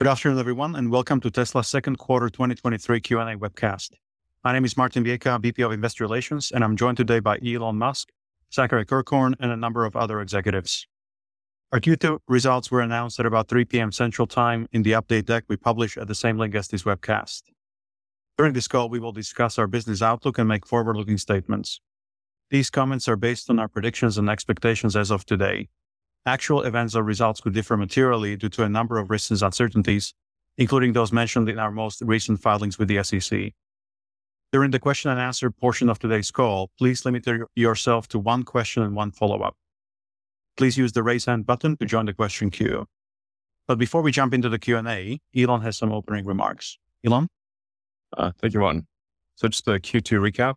[0.00, 3.90] Good afternoon, everyone, and welcome to Tesla's second quarter 2023 Q&A webcast.
[4.42, 7.76] My name is Martin Viecha, VP of Investor Relations, and I'm joined today by Elon
[7.76, 8.08] Musk,
[8.50, 10.86] Zachary Kirkhorn, and a number of other executives.
[11.70, 13.92] Our Q2 results were announced at about 3 p.m.
[13.92, 17.42] Central Time in the update deck we published at the same link as this webcast.
[18.38, 21.78] During this call, we will discuss our business outlook and make forward-looking statements.
[22.48, 25.68] These comments are based on our predictions and expectations as of today,
[26.26, 30.12] Actual events or results could differ materially due to a number of risks and uncertainties,
[30.58, 33.52] including those mentioned in our most recent filings with the SEC.
[34.52, 38.82] During the question and answer portion of today's call, please limit yourself to one question
[38.82, 39.56] and one follow-up.
[40.56, 42.86] Please use the raise hand button to join the question queue.
[43.66, 46.76] But before we jump into the Q&A, Elon has some opening remarks.
[47.06, 47.28] Elon?
[48.16, 48.86] Uh, thank you, Ron.
[49.36, 50.56] So just a Q2 recap.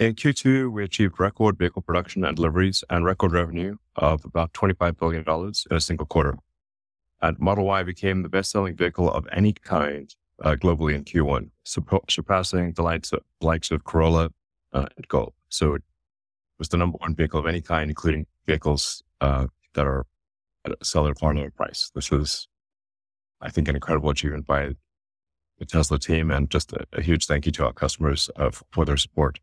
[0.00, 4.98] In Q2, we achieved record vehicle production and deliveries and record revenue of about $25
[4.98, 5.24] billion
[5.70, 6.36] in a single quarter.
[7.22, 10.12] And Model Y became the best selling vehicle of any kind
[10.42, 14.30] uh, globally in Q1, surpassing the likes of, likes of Corolla
[14.72, 15.32] uh, and Golf.
[15.48, 15.82] So it
[16.58, 20.06] was the number one vehicle of any kind, including vehicles uh, that are
[20.64, 21.92] at a far lower price.
[21.94, 22.48] This is,
[23.40, 24.70] I think, an incredible achievement by
[25.60, 28.84] the Tesla team and just a, a huge thank you to our customers uh, for
[28.84, 29.38] their support.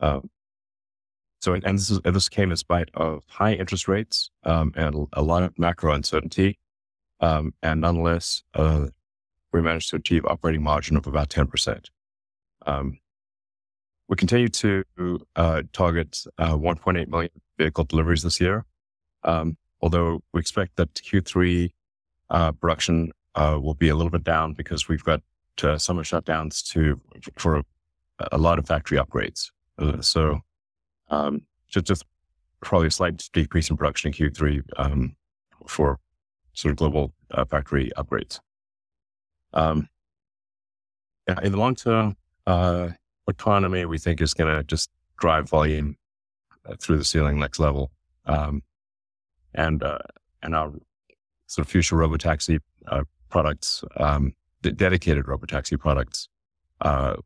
[0.00, 0.30] Um,
[1.40, 5.06] so, and, and this, is, this came in spite of high interest rates um, and
[5.12, 6.58] a lot of macro uncertainty.
[7.20, 8.86] Um, and nonetheless, uh,
[9.52, 11.86] we managed to achieve operating margin of about 10%.
[12.66, 12.98] Um,
[14.08, 14.84] we continue to
[15.34, 18.64] uh, target uh, 1.8 million vehicle deliveries this year,
[19.24, 21.72] um, although we expect that Q3
[22.30, 25.22] uh, production uh, will be a little bit down because we've got
[25.62, 27.00] uh, summer shutdowns to
[27.36, 27.64] for a,
[28.32, 29.50] a lot of factory upgrades.
[29.78, 30.40] Uh, so
[31.08, 32.04] um, just, just
[32.60, 35.16] probably a slight decrease in production in Q3 um,
[35.66, 35.98] for
[36.54, 38.40] sort of global uh, factory upgrades.
[39.52, 39.88] Um,
[41.42, 42.16] in the long term,
[42.46, 42.90] uh,
[43.28, 45.96] autonomy we think is going to just drive volume
[46.64, 47.90] uh, through the ceiling next level,
[48.26, 48.62] um,
[49.54, 49.98] and uh,
[50.42, 50.72] and our
[51.46, 56.28] sort of future robotaxi uh, products, um, d- dedicated robotaxi products,
[56.80, 57.16] uh,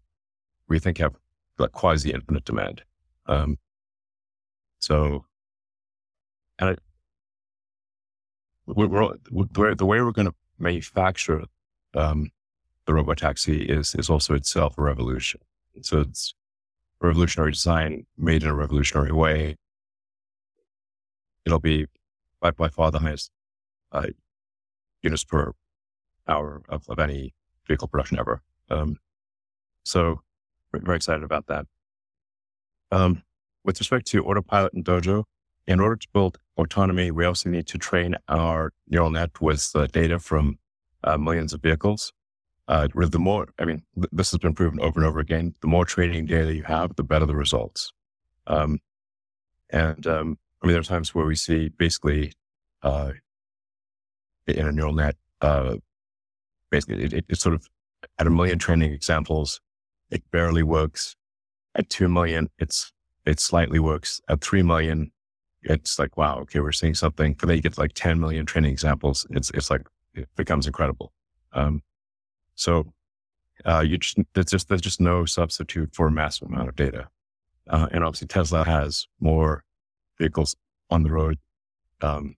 [0.68, 1.14] we think have
[1.62, 2.82] like quasi infinite demand.
[3.26, 3.58] Um,
[4.78, 5.24] so,
[6.58, 6.76] and I,
[8.66, 8.86] we're,
[9.30, 11.44] we're, the way we're going to manufacture
[11.94, 12.30] um,
[12.86, 15.40] the robotaxi is is also itself a revolution.
[15.82, 16.34] So it's
[17.00, 19.56] revolutionary design made in a revolutionary way.
[21.44, 21.86] It'll be
[22.40, 23.30] by, by far the highest
[23.92, 24.06] uh,
[25.02, 25.52] units per
[26.28, 27.34] hour of, of any
[27.66, 28.42] vehicle production ever.
[28.68, 28.98] Um,
[29.84, 30.22] so
[30.72, 31.66] very excited about that.
[32.92, 33.22] Um,
[33.64, 35.24] with respect to Autopilot and Dojo,
[35.66, 39.86] in order to build autonomy, we also need to train our neural net with uh,
[39.86, 40.58] data from
[41.04, 42.12] uh, millions of vehicles.
[42.68, 45.54] Uh, the more, I mean, th- this has been proven over and over again.
[45.60, 47.92] The more training data you have, the better the results.
[48.46, 48.78] Um,
[49.70, 52.32] and um, I mean, there are times where we see basically
[52.82, 53.12] uh,
[54.46, 55.76] in a neural net, uh,
[56.70, 57.68] basically it, it, it's sort of
[58.18, 59.60] at a million training examples,
[60.10, 61.16] it barely works.
[61.74, 62.92] At 2 million, it's,
[63.24, 64.20] it slightly works.
[64.28, 65.12] At 3 million,
[65.62, 67.34] it's like, wow, okay, we're seeing something.
[67.34, 69.26] But then you get like 10 million training examples.
[69.30, 69.82] It's, it's like,
[70.14, 71.12] it becomes incredible.
[71.52, 71.82] Um,
[72.54, 72.92] so,
[73.64, 77.08] uh, you just, there's just, there's just no substitute for a massive amount of data.
[77.68, 79.64] Uh, and obviously Tesla has more
[80.18, 80.56] vehicles
[80.90, 81.38] on the road,
[82.00, 82.34] um,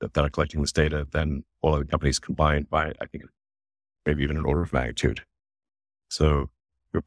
[0.00, 3.24] that, that are collecting this data than all of the companies combined by, I think,
[4.04, 5.22] maybe even an order of magnitude.
[6.08, 6.50] So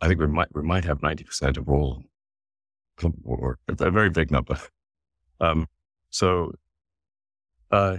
[0.01, 2.03] I think we might we might have ninety percent of all,
[3.23, 4.57] or a very big number.
[5.41, 5.67] Um,
[6.09, 6.51] so,
[7.71, 7.97] uh,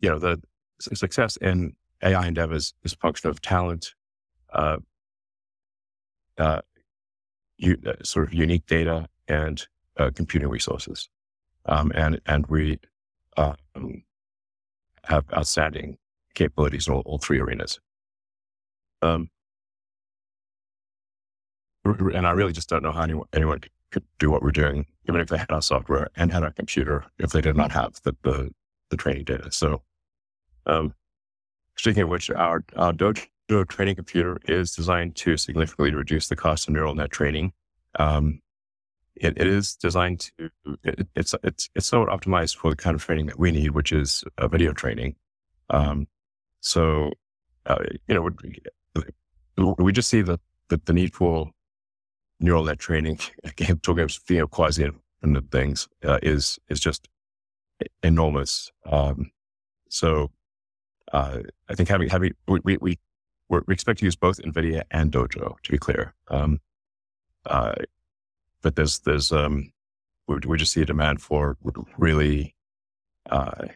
[0.00, 0.40] you know, the
[0.80, 3.94] success in AI endeavors is a function of talent,
[4.52, 4.76] uh,
[6.38, 6.60] uh,
[7.56, 9.66] you, uh, sort of unique data and
[9.96, 11.08] uh, computing resources,
[11.66, 12.78] um, and and we
[13.36, 13.56] um,
[15.04, 15.98] have outstanding
[16.34, 17.80] capabilities in all, all three arenas.
[19.02, 19.30] Um,
[21.84, 25.20] and I really just don't know how anyone, anyone could do what we're doing, even
[25.20, 28.16] if they had our software and had our computer, if they did not have the,
[28.22, 28.50] the,
[28.90, 29.50] the training data.
[29.50, 29.82] So,
[30.66, 30.94] um,
[31.76, 36.68] speaking of which, our, our Dojo training computer is designed to significantly reduce the cost
[36.68, 37.52] of neural net training.
[37.98, 38.40] Um,
[39.16, 40.50] it, it is designed to,
[40.84, 43.92] it, it's, it's, it's somewhat optimized for the kind of training that we need, which
[43.92, 45.16] is a video training.
[45.68, 46.06] Um,
[46.60, 47.10] so,
[47.66, 47.76] uh,
[48.08, 50.38] you know, we, we just see the,
[50.68, 51.50] the, the need for
[52.42, 54.90] neural net training, again, talking about you know, quasi
[55.22, 57.08] infinite things, uh, is, is just
[58.02, 58.70] enormous.
[58.84, 59.30] Um,
[59.88, 60.30] so,
[61.12, 62.98] uh, I think having having we we we,
[63.48, 66.14] we expect to use both NVIDIA and Dojo to be clear.
[66.28, 66.60] Um,
[67.44, 67.74] uh,
[68.62, 69.72] but there's there's um,
[70.26, 71.56] we, we just see a demand for
[71.98, 72.54] really
[73.30, 73.66] uh,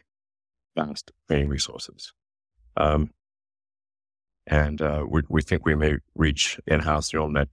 [0.75, 2.13] fast training resources.
[2.75, 3.11] Um,
[4.45, 7.49] and uh, we, we think we may reach in-house neural net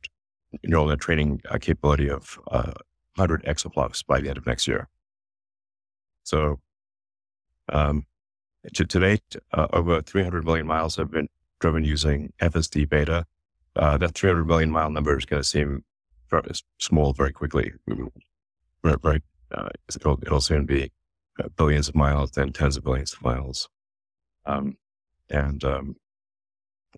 [0.63, 2.73] neural net training uh, capability of uh,
[3.17, 4.89] 100 exaflops by the end of next year.
[6.25, 6.61] So,
[7.73, 8.07] um,
[8.73, 11.29] to, to date, uh, over 300 million miles have been
[11.61, 13.27] driven using FSD beta.
[13.77, 15.85] Uh, that 300 million mile number is going to seem
[16.31, 17.73] very small very quickly.
[18.83, 19.23] Very
[19.53, 20.91] uh, it'll, it'll soon be
[21.43, 23.69] uh, billions of miles, then tens of billions of miles.
[24.47, 24.77] Um,
[25.31, 25.97] and um,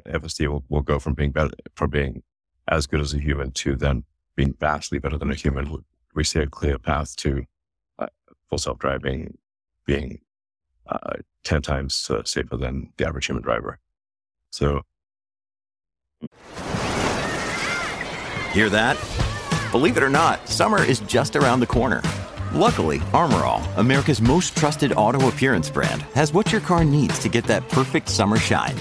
[0.07, 2.23] FSD will, will go from being better, from being
[2.69, 4.05] as good as a human to then
[4.37, 5.85] being vastly better than a human.
[6.15, 7.45] We see a clear path to
[7.99, 8.07] uh,
[8.49, 9.39] full self driving
[9.87, 10.21] being
[10.89, 11.15] uh,
[11.45, 13.79] 10 times uh, safer than the average human driver.
[14.51, 14.83] So.
[18.53, 18.97] Hear that?
[19.71, 22.03] Believe it or not, summer is just around the corner.
[22.53, 27.29] Luckily, Armor All, America's most trusted auto appearance brand, has what your car needs to
[27.29, 28.77] get that perfect summer shine.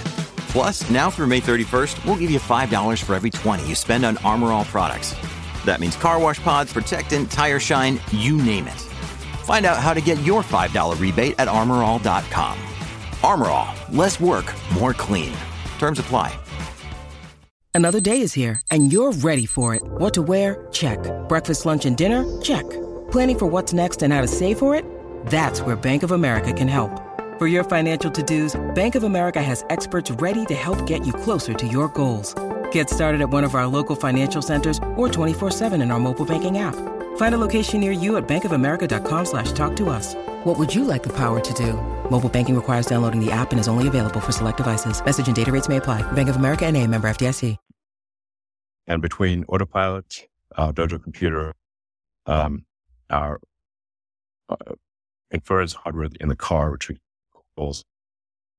[0.56, 4.16] Plus, now through May 31st, we'll give you $5 for every 20 you spend on
[4.20, 5.14] Armor All products.
[5.66, 8.80] That means car wash pods, protectant, tire shine, you name it.
[9.44, 12.58] Find out how to get your $5 rebate at armorall.com.
[13.22, 14.46] Armor All, less work,
[14.80, 15.36] more clean.
[15.78, 16.34] Terms apply.
[17.74, 19.84] Another day is here, and you're ready for it.
[19.84, 20.68] What to wear?
[20.72, 21.00] Check.
[21.28, 22.24] Breakfast, lunch, and dinner?
[22.42, 22.64] Check.
[23.12, 24.86] Planning for what's next and how to save for it?
[25.26, 26.94] That's where Bank of America can help.
[27.38, 31.54] For your financial to-dos, Bank of America has experts ready to help get you closer
[31.54, 32.34] to your goals.
[32.72, 36.60] Get started at one of our local financial centers or 24-7 in our mobile banking
[36.60, 36.76] app.
[37.18, 40.16] Find a location near you at bankofamerica.com slash talk to us.
[40.46, 41.74] What would you like the power to do?
[42.10, 45.04] Mobile banking requires downloading the app and is only available for select devices.
[45.04, 46.10] Message and data rates may apply.
[46.14, 47.58] Bank of America and a member FDIC.
[48.88, 51.54] And between Autopilot, our Dojo computer,
[52.28, 52.66] um,
[53.10, 53.42] our
[54.48, 54.56] uh,
[55.32, 56.98] inference hardware in the car, which we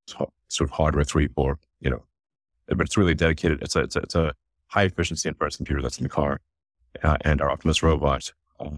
[0.08, 2.02] sort of hardware three, four, you know,
[2.68, 3.62] but it's really dedicated.
[3.62, 4.34] It's a, it's a, it's a
[4.68, 6.40] high efficiency inference computer that's in the car.
[7.02, 8.70] Uh, and our Optimus robot, uh,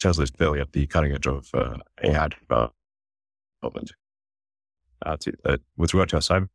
[0.00, 3.92] Tesla is clearly at the cutting edge of uh, AI development.
[5.06, 6.48] Uh, to, uh, with regard to our cyber,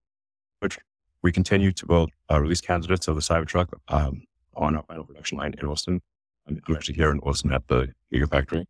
[0.59, 0.77] which
[1.21, 4.23] we continue to build uh, release candidates of the Cybertruck um,
[4.55, 6.01] on our final production line in Austin.
[6.47, 8.65] I'm, I'm, actually here in Austin at the Gigafactory.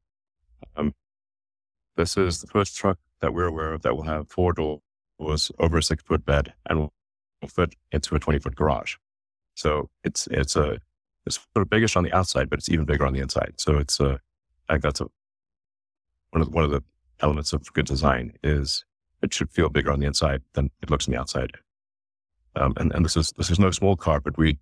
[0.78, 0.94] Um,
[1.96, 5.78] this is the first truck that we're aware of that will have four doors over
[5.78, 6.94] a six foot bed and will
[7.48, 8.96] fit into a 20 foot garage.
[9.56, 10.80] So it's, it's a,
[11.26, 13.54] it's sort of biggish on the outside, but it's even bigger on the inside.
[13.58, 14.20] So it's a,
[14.68, 15.06] I think that's a,
[16.32, 16.84] one of, the, one of the
[17.22, 18.84] elements of good design is
[19.22, 21.52] it should feel bigger on the inside than it looks on the outside.
[22.58, 24.60] Um, and, and this is, this is no small car, but we,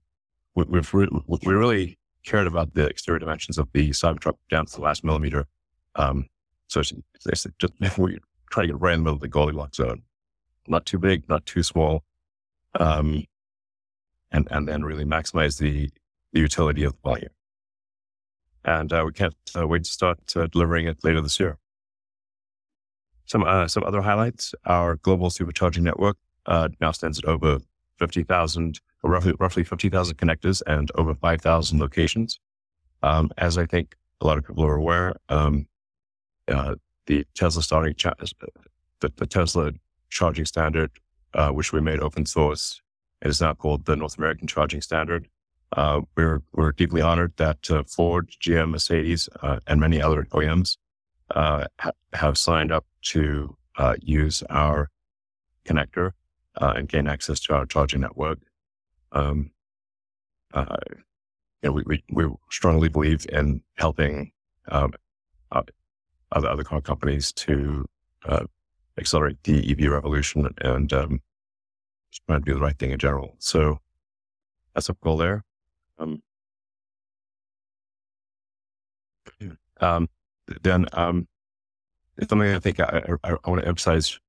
[0.53, 4.75] we, we've re- we really cared about the exterior dimensions of the Cybertruck down to
[4.75, 5.47] the last millimeter.
[5.95, 6.27] Um,
[6.67, 6.93] so it's,
[7.25, 8.19] it's just, we
[8.51, 10.03] try to get right in the middle of the Goldilocks zone.
[10.68, 12.03] Not too big, not too small.
[12.80, 13.25] Um,
[14.31, 15.89] and, and then really maximize the,
[16.31, 17.30] the utility of the volume.
[18.63, 21.57] And uh, we can't uh, wait to start uh, delivering it later this year.
[23.25, 24.54] Some, uh, some other highlights.
[24.65, 27.59] Our global supercharging network uh, now stands at over
[27.97, 32.40] 50,000, roughly, roughly 50,000 connectors and over 5,000 locations.
[33.04, 35.68] Um, as I think a lot of people are aware, um,
[36.47, 36.75] uh,
[37.07, 38.13] the Tesla starting, cha-
[38.99, 39.71] the, the, Tesla
[40.09, 40.91] charging standard,
[41.33, 42.81] uh, which we made open source.
[43.21, 45.27] It is now called the North American Charging Standard.
[45.73, 50.77] Uh, we're, we're deeply honored that uh, Ford, GM, Mercedes, uh, and many other OEMs
[51.35, 54.89] uh, ha- have signed up to uh, use our
[55.65, 56.11] connector
[56.59, 58.39] and gain access to our charging network.
[59.13, 59.51] Um,
[60.53, 64.31] you know, we, we, we strongly believe in helping
[64.69, 64.93] um,
[66.31, 67.85] other, other car companies to
[68.26, 68.45] uh,
[68.97, 71.21] accelerate the EV revolution and um,
[72.28, 73.35] trying to do the right thing in general.
[73.40, 73.80] So
[74.73, 75.44] that's a goal there.
[76.00, 76.21] Um,
[79.81, 80.09] um,
[80.64, 81.28] then um,
[82.28, 84.19] something I think I, I, I want to emphasize,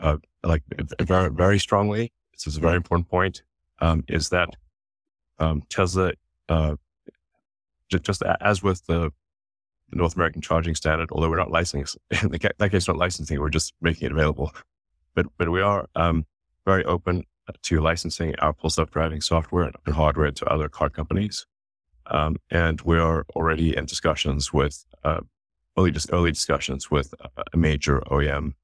[0.00, 0.62] uh, like
[1.00, 2.12] very very strongly.
[2.32, 3.42] This is a very important point.
[3.80, 4.50] Um, is that
[5.38, 6.12] um, Tesla,
[6.48, 6.76] uh,
[7.88, 9.12] just as with the
[9.92, 13.50] the North American charging standard, although we're not licensing, in that case, not licensing, we're
[13.50, 14.50] just making it available.
[15.14, 16.24] But, but we are um,
[16.64, 17.24] very open
[17.62, 21.46] to licensing our full self-driving software and hardware to other car companies.
[22.06, 25.20] Um, and we are already in discussions with, uh,
[25.76, 27.14] early, just early discussions with
[27.52, 28.54] a major OEM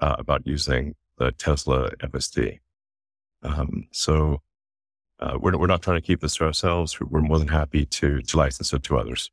[0.00, 2.58] uh, about using the Tesla FSD.
[3.44, 4.42] Um, so
[5.20, 7.00] uh, we're, we're not trying to keep this to ourselves.
[7.00, 9.30] We're more than happy to, to license it to others.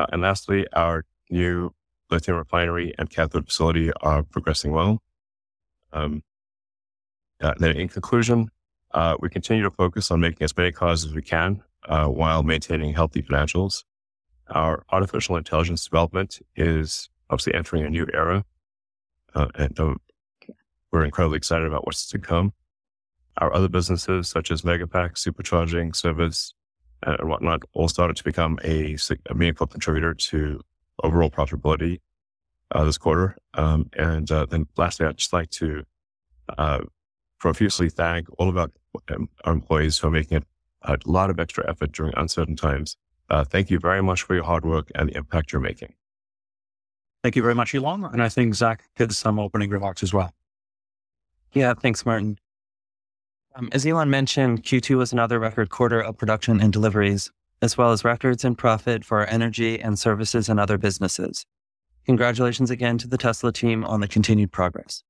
[0.00, 1.74] Uh, and lastly, our new
[2.10, 5.02] lithium refinery and cathode facility are progressing well.
[5.92, 6.22] Um,
[7.42, 8.48] uh, then in conclusion,
[8.92, 12.42] uh, we continue to focus on making as many cars as we can uh, while
[12.42, 13.84] maintaining healthy financials.
[14.48, 18.44] Our artificial intelligence development is obviously entering a new era,
[19.34, 20.00] uh, and um,
[20.90, 22.54] we're incredibly excited about what's to come.
[23.36, 26.54] Our other businesses, such as Megapack, supercharging, service,
[27.02, 28.96] and whatnot, all started to become a,
[29.28, 30.60] a meaningful contributor to
[31.02, 32.00] overall profitability
[32.72, 33.36] uh, this quarter.
[33.54, 35.84] Um, and uh, then lastly, I'd just like to
[36.58, 36.80] uh,
[37.38, 38.70] profusely thank all of our,
[39.14, 40.44] um, our employees who are making it
[40.82, 42.96] a lot of extra effort during uncertain times.
[43.28, 45.94] Uh, thank you very much for your hard work and the impact you're making.
[47.22, 48.04] Thank you very much, Elon.
[48.04, 50.32] And I think Zach had some opening remarks as well.
[51.52, 52.38] Yeah, thanks, Martin.
[53.56, 57.30] Um, as Elon mentioned, Q2 was another record quarter of production and deliveries,
[57.62, 61.44] as well as records in profit for our energy and services and other businesses.
[62.06, 65.02] Congratulations again to the Tesla team on the continued progress.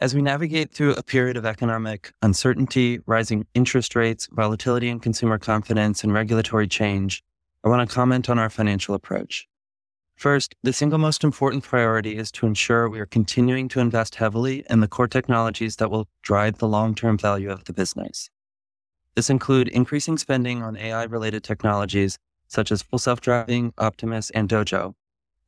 [0.00, 5.38] As we navigate through a period of economic uncertainty, rising interest rates, volatility in consumer
[5.38, 7.22] confidence, and regulatory change,
[7.64, 9.46] I want to comment on our financial approach.
[10.20, 14.66] First, the single most important priority is to ensure we are continuing to invest heavily
[14.68, 18.28] in the core technologies that will drive the long term value of the business.
[19.14, 24.46] This include increasing spending on AI related technologies such as full self driving, Optimus, and
[24.46, 24.92] Dojo,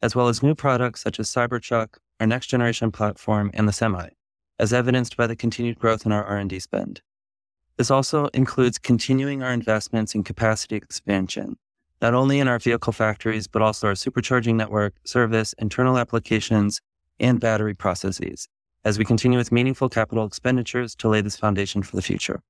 [0.00, 4.08] as well as new products such as Cybertruck, our next generation platform, and the Semi
[4.58, 7.02] as evidenced by the continued growth in our R&D spend.
[7.76, 11.58] This also includes continuing our investments in capacity expansion,
[12.02, 16.80] not only in our vehicle factories, but also our supercharging network, service, internal applications,
[17.20, 18.48] and battery processes,
[18.84, 22.42] as we continue with meaningful capital expenditures to lay this foundation for the future.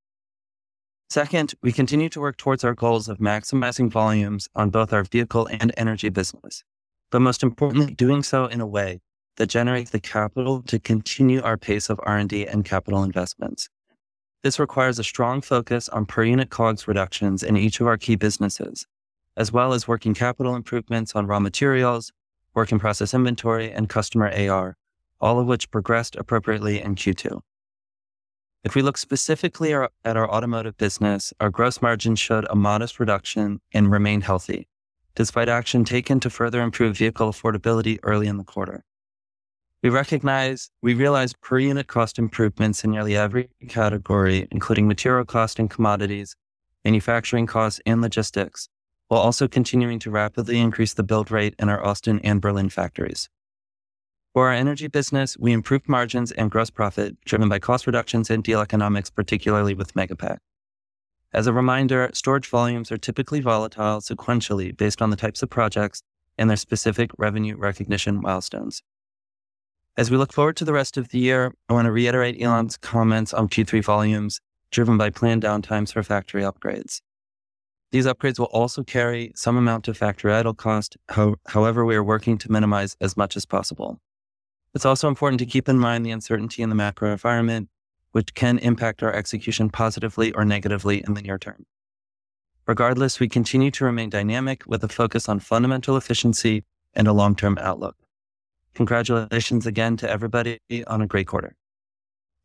[1.10, 5.46] Second, we continue to work towards our goals of maximizing volumes on both our vehicle
[5.50, 6.64] and energy business,
[7.10, 9.02] but most importantly, doing so in a way
[9.36, 13.68] that generates the capital to continue our pace of R&D and capital investments.
[14.42, 18.16] This requires a strong focus on per unit COGS reductions in each of our key
[18.16, 18.86] businesses,
[19.36, 22.12] as well as working capital improvements on raw materials,
[22.54, 24.76] work in process inventory, and customer AR,
[25.20, 27.40] all of which progressed appropriately in Q2.
[28.64, 33.60] If we look specifically at our automotive business, our gross margin showed a modest reduction
[33.72, 34.68] and remained healthy,
[35.14, 38.84] despite action taken to further improve vehicle affordability early in the quarter.
[39.82, 45.58] We recognize, we realized per unit cost improvements in nearly every category, including material cost
[45.58, 46.36] and commodities,
[46.84, 48.68] manufacturing costs, and logistics,
[49.12, 53.28] while also continuing to rapidly increase the build rate in our Austin and Berlin factories.
[54.32, 58.42] For our energy business, we improved margins and gross profit driven by cost reductions and
[58.42, 60.38] deal economics, particularly with Megapack.
[61.30, 66.02] As a reminder, storage volumes are typically volatile sequentially based on the types of projects
[66.38, 68.82] and their specific revenue recognition milestones.
[69.94, 72.78] As we look forward to the rest of the year, I want to reiterate Elon's
[72.78, 74.40] comments on Q3 volumes
[74.70, 77.02] driven by planned downtimes for factory upgrades.
[77.92, 80.96] These upgrades will also carry some amount of factory idle cost.
[81.46, 84.00] however, we are working to minimize as much as possible.
[84.74, 87.68] It's also important to keep in mind the uncertainty in the macro environment,
[88.12, 91.66] which can impact our execution positively or negatively in the near term.
[92.66, 97.36] Regardless, we continue to remain dynamic with a focus on fundamental efficiency and a long
[97.36, 97.96] term outlook.
[98.72, 101.56] Congratulations again to everybody on a great quarter.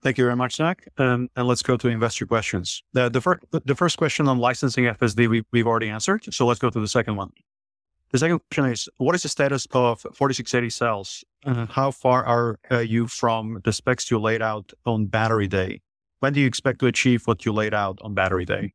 [0.03, 0.87] Thank you very much, Zach.
[0.97, 2.83] Um, and let's go to investor questions.
[2.93, 6.31] The, the, fir- the first question on licensing FSD, we, we've already answered.
[6.33, 7.31] So let's go to the second one.
[8.11, 11.23] The second question is What is the status of 4680 cells?
[11.45, 15.81] Uh, how far are uh, you from the specs you laid out on battery day?
[16.19, 18.73] When do you expect to achieve what you laid out on battery day?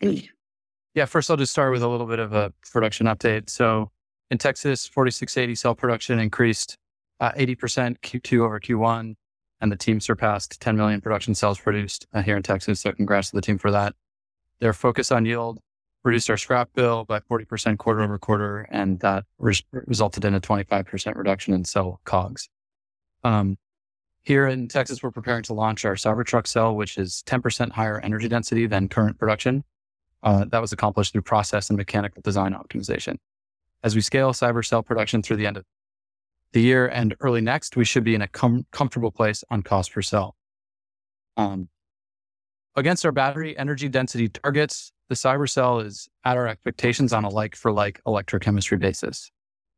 [0.94, 3.48] Yeah, first I'll just start with a little bit of a production update.
[3.48, 3.90] So
[4.30, 6.76] in Texas, 4680 cell production increased
[7.18, 9.14] uh, 80% Q2 over Q1,
[9.62, 12.80] and the team surpassed 10 million production cells produced uh, here in Texas.
[12.80, 13.94] So congrats to the team for that.
[14.58, 15.60] Their focus on yield
[16.04, 20.40] reduced our scrap bill by 40% quarter over quarter, and that res- resulted in a
[20.40, 22.48] 25% reduction in cell COGS.
[23.22, 23.56] Um,
[24.24, 28.28] here in Texas, we're preparing to launch our Cybertruck cell, which is 10% higher energy
[28.28, 29.62] density than current production.
[30.24, 33.16] Uh, that was accomplished through process and mechanical design optimization.
[33.84, 35.64] As we scale cyber cell production through the end of
[36.52, 39.92] the year and early next, we should be in a com- comfortable place on cost
[39.92, 40.36] per cell.
[41.36, 41.68] Um,
[42.76, 47.28] against our battery energy density targets, the cyber cell is at our expectations on a
[47.28, 49.30] like for like electrochemistry basis.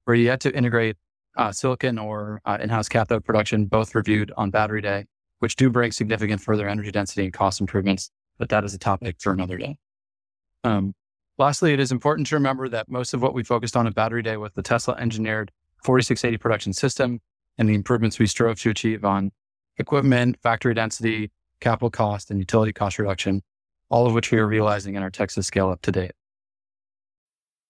[0.06, 0.96] We're yet to integrate
[1.36, 5.06] uh, silicon or uh, in-house cathode production, both reviewed on Battery Day,
[5.38, 8.10] which do bring significant further energy density and cost improvements.
[8.38, 9.76] But that is a topic for another day.
[10.64, 10.94] Um,
[11.38, 14.22] lastly, it is important to remember that most of what we focused on at Battery
[14.22, 15.50] Day was the Tesla engineered
[15.84, 17.20] 4680 production system
[17.58, 19.30] and the improvements we strove to achieve on
[19.78, 23.42] equipment, factory density, capital cost, and utility cost reduction,
[23.90, 26.12] all of which we are realizing in our Texas scale up to date.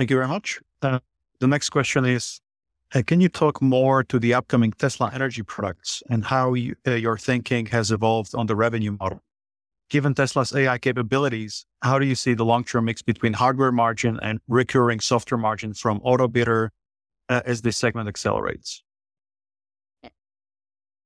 [0.00, 0.58] Thank you very much.
[0.80, 0.98] Uh,
[1.40, 2.40] the next question is
[2.94, 6.92] uh, Can you talk more to the upcoming Tesla energy products and how you, uh,
[6.92, 9.20] your thinking has evolved on the revenue model?
[9.90, 14.18] Given Tesla's AI capabilities, how do you see the long term mix between hardware margin
[14.22, 16.70] and recurring software margin from Autobidder
[17.28, 18.82] uh, as this segment accelerates?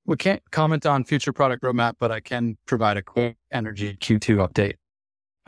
[0.07, 4.49] We can't comment on future product roadmap, but I can provide a quick energy Q2
[4.49, 4.75] update.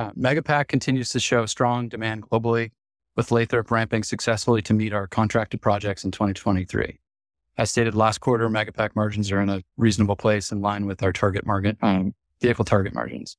[0.01, 2.73] Uh, Megapack continues to show strong demand globally
[3.17, 6.99] with Lathrop ramping successfully to meet our contracted projects in 2023.
[7.59, 11.13] As stated last quarter, Megapack margins are in a reasonable place in line with our
[11.13, 13.39] target market, um, vehicle target margins.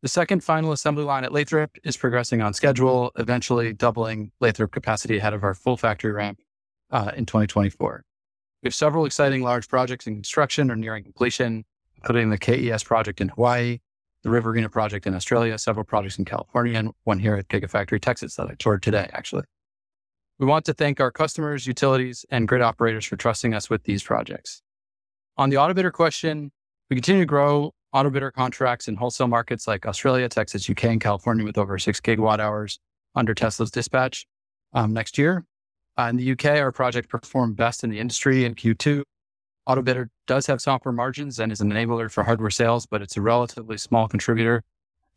[0.00, 5.18] The second final assembly line at Lathrop is progressing on schedule, eventually doubling Lathrop capacity
[5.18, 6.40] ahead of our full factory ramp
[6.90, 8.04] uh, in 2024.
[8.62, 11.64] We have several exciting large projects in construction or nearing completion,
[11.96, 13.80] including the KES project in Hawaii,
[14.28, 18.36] the Riverina project in Australia, several projects in California, and one here at Gigafactory Texas
[18.36, 19.44] that I toured today, actually.
[20.38, 24.02] We want to thank our customers, utilities, and grid operators for trusting us with these
[24.02, 24.62] projects.
[25.36, 26.52] On the Autobidder question,
[26.90, 31.44] we continue to grow Autobidder contracts in wholesale markets like Australia, Texas, UK, and California
[31.44, 32.78] with over six gigawatt hours
[33.14, 34.26] under Tesla's dispatch
[34.74, 35.44] um, next year.
[35.98, 39.02] Uh, in the UK, our project performed best in the industry in Q2,
[39.68, 43.20] Autobidder does have software margins and is an enabler for hardware sales, but it's a
[43.20, 44.62] relatively small contributor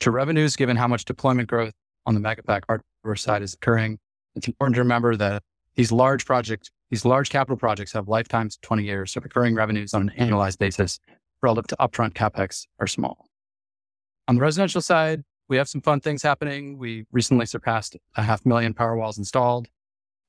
[0.01, 1.73] to revenues given how much deployment growth
[2.05, 3.97] on the Megapack hardware side is occurring.
[4.35, 5.43] It's important to remember that
[5.75, 10.09] these large projects, these large capital projects have lifetimes 20 years, so recurring revenues on
[10.09, 10.99] an annualized basis
[11.41, 13.27] relative to upfront capex are small.
[14.27, 16.77] On the residential side, we have some fun things happening.
[16.77, 19.67] We recently surpassed a half million Powerwalls installed.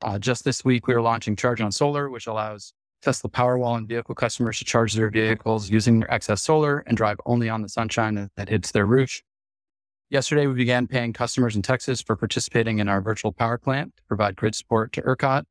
[0.00, 2.72] Uh, just this week, we are launching Charge on Solar, which allows
[3.03, 7.19] Tesla Powerwall and vehicle customers to charge their vehicles using their excess solar and drive
[7.27, 9.23] only on the sunshine that hits their roof.
[10.09, 14.03] Yesterday, we began paying customers in Texas for participating in our virtual power plant to
[14.05, 15.45] provide grid support to ERCOT.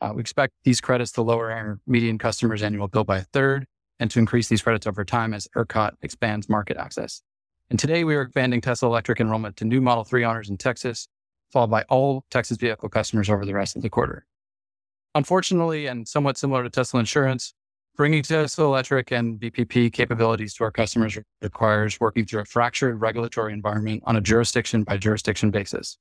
[0.00, 3.66] Uh, we expect these credits to lower our median customers' annual bill by a third
[3.98, 7.22] and to increase these credits over time as ERCOT expands market access.
[7.70, 11.08] And today, we are expanding Tesla Electric enrollment to new Model 3 owners in Texas,
[11.50, 14.26] followed by all Texas vehicle customers over the rest of the quarter.
[15.16, 17.54] Unfortunately, and somewhat similar to Tesla Insurance,
[17.96, 23.54] bringing Tesla Electric and VPP capabilities to our customers requires working through a fractured regulatory
[23.54, 25.96] environment on a jurisdiction by jurisdiction basis.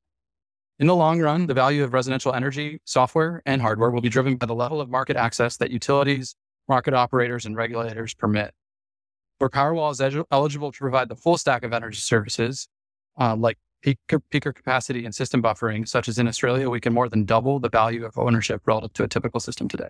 [0.80, 4.36] In the long run, the value of residential energy, software, and hardware will be driven
[4.36, 6.36] by the level of market access that utilities,
[6.68, 8.54] market operators, and regulators permit.
[9.38, 12.68] Where Powerwall is eligible to provide the full stack of energy services,
[13.18, 17.08] uh, like peaker, peaker capacity and system buffering, such as in Australia, we can more
[17.08, 19.90] than double the value of ownership relative to a typical system today.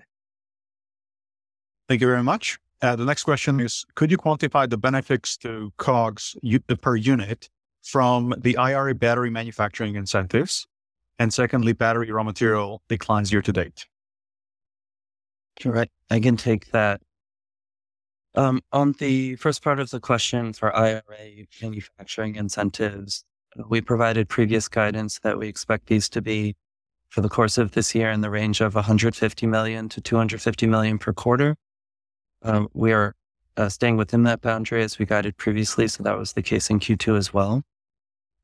[1.88, 2.60] Thank you very much.
[2.82, 6.36] Uh, the next question is Could you quantify the benefits to COGS
[6.82, 7.50] per unit
[7.82, 10.68] from the IRA battery manufacturing incentives?
[11.18, 13.86] And secondly, battery raw material declines year to date.
[15.60, 17.02] Sure, I can take that.
[18.36, 23.24] Um, on the first part of the question for IRA manufacturing incentives,
[23.56, 26.56] we provided previous guidance that we expect these to be
[27.10, 30.98] for the course of this year in the range of 150 million to 250 million
[30.98, 31.56] per quarter.
[32.41, 33.15] Um, we are
[33.58, 36.80] uh, staying within that boundary as we guided previously, so that was the case in
[36.80, 37.63] Q2 as well.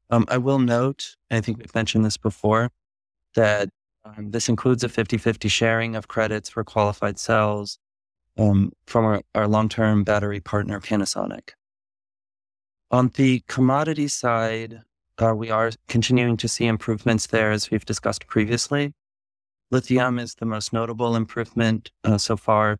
[0.09, 2.69] Um, I will note, I think we've mentioned this before,
[3.35, 3.69] that
[4.03, 7.77] Um, this includes a 50 50 sharing of credits for qualified cells
[8.37, 11.51] um, from our, our long term battery partner, Panasonic.
[12.89, 14.81] On the commodity side,
[15.21, 18.93] uh, we are continuing to see improvements there as we've discussed previously.
[19.69, 22.77] Lithium is the most notable improvement uh, so far.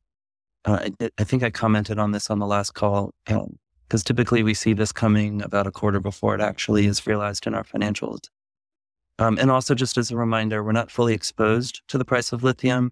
[0.66, 4.44] Uh, I, I, think I commented on this on the last call because um, typically
[4.44, 8.28] we see this coming about a quarter before it actually is realized in our financials.
[9.20, 12.44] Um, and also, just as a reminder, we're not fully exposed to the price of
[12.44, 12.92] lithium.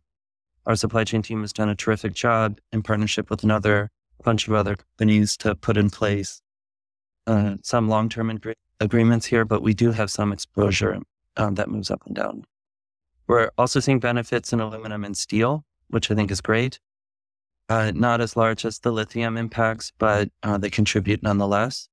[0.65, 3.89] Our supply chain team has done a terrific job in partnership with another
[4.23, 6.41] bunch of other companies to put in place
[7.25, 8.29] uh, some long term
[8.79, 10.99] agreements here, but we do have some exposure
[11.37, 12.45] um, that moves up and down.
[13.27, 16.79] We're also seeing benefits in aluminum and steel, which I think is great.
[17.69, 21.87] Uh, not as large as the lithium impacts, but uh, they contribute nonetheless.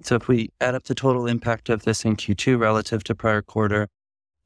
[0.00, 3.42] So if we add up the total impact of this in Q2 relative to prior
[3.42, 3.88] quarter,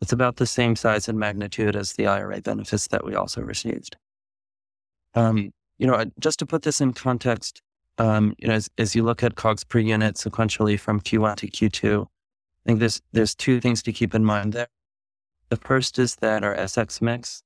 [0.01, 3.97] it's about the same size and magnitude as the IRA benefits that we also received.
[5.15, 7.63] Um, you know, just to put this in context,
[7.99, 11.49] um, you know, as, as you look at COGS per unit sequentially from Q1 to
[11.49, 12.07] Q2, I
[12.67, 14.69] think there's there's two things to keep in mind there.
[15.49, 17.43] The first is that our SX mix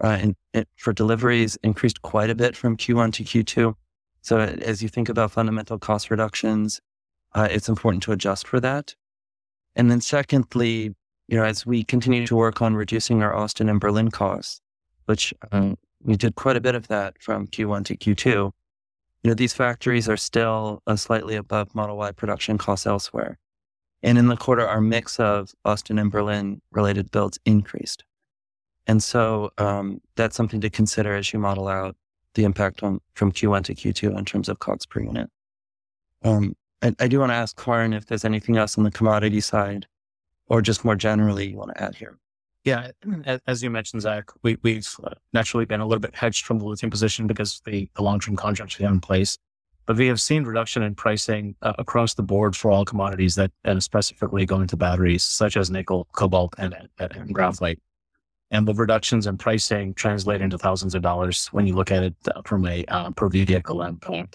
[0.00, 3.74] uh, it, for deliveries increased quite a bit from Q1 to Q2.
[4.22, 6.80] So as you think about fundamental cost reductions,
[7.34, 8.94] uh, it's important to adjust for that.
[9.76, 10.94] And then secondly,
[11.28, 14.60] you know, as we continue to work on reducing our Austin and Berlin costs,
[15.06, 18.52] which um, we did quite a bit of that from Q1 to Q2,
[19.22, 23.38] you know, these factories are still uh, slightly above Model Y production costs elsewhere.
[24.02, 28.04] And in the quarter, our mix of Austin and Berlin related builds increased.
[28.86, 31.96] And so um, that's something to consider as you model out
[32.34, 35.28] the impact on from Q1 to Q2 in terms of COGS per unit.
[36.22, 39.40] Um, I, I do want to ask Karan if there's anything else on the commodity
[39.40, 39.86] side
[40.46, 42.18] or just more generally you want to add here.
[42.68, 42.90] Yeah,
[43.46, 46.66] as you mentioned, Zach, we, we've uh, naturally been a little bit hedged from the
[46.66, 49.38] lithium position because the, the long term contracts we have in place.
[49.86, 53.52] But we have seen reduction in pricing uh, across the board for all commodities that
[53.64, 57.80] and specifically going to batteries, such as nickel, cobalt, and, and, and graphite.
[58.50, 62.14] And the reductions in pricing translate into thousands of dollars when you look at it
[62.34, 64.34] uh, from a uh, per vehicle endpoint.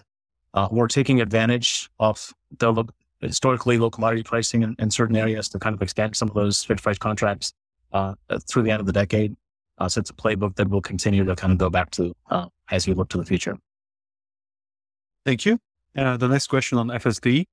[0.56, 2.84] Uh, we're taking advantage of the
[3.22, 6.63] historically low commodity pricing in, in, certain areas to kind of extend some of those
[6.63, 7.54] fixed price contracts
[7.93, 8.15] uh,
[8.49, 9.36] through the end of the decade.
[9.77, 12.47] Uh, so it's a playbook that we'll continue to kind of go back to uh,
[12.71, 13.58] as we look to the future.
[15.25, 15.60] Thank you.
[15.97, 17.45] Uh, the next question on FSD.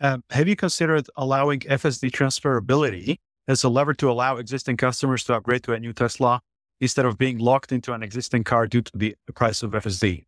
[0.00, 5.34] Um, have you considered allowing FSD transferability as a lever to allow existing customers to
[5.34, 6.40] upgrade to a new Tesla
[6.80, 10.24] instead of being locked into an existing car due to the price of FSD?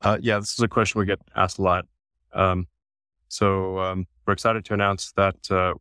[0.00, 1.86] Uh, yeah, this is a question we get asked a lot.
[2.32, 2.66] Um,
[3.28, 5.74] so um, we're excited to announce that uh,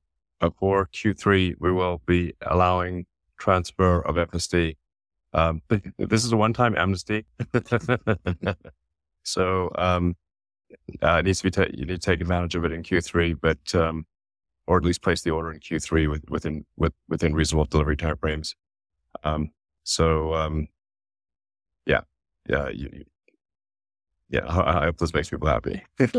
[0.51, 3.06] for Q3 we will be allowing
[3.39, 4.77] transfer of FSD.
[5.34, 5.62] Um,
[5.97, 7.25] this is a one-time amnesty,
[9.23, 10.15] so um,
[11.01, 13.36] uh, it needs to be ta- you need to take advantage of it in Q3,
[13.41, 14.06] but um,
[14.67, 18.17] or at least place the order in Q3 with, within with, within reasonable delivery time
[18.17, 18.56] frames.
[19.23, 19.51] Um,
[19.84, 20.67] so um,
[21.86, 22.01] yeah,
[22.47, 23.06] yeah, you,
[24.29, 25.84] yeah, I, I hope this makes people happy.
[25.99, 26.10] We're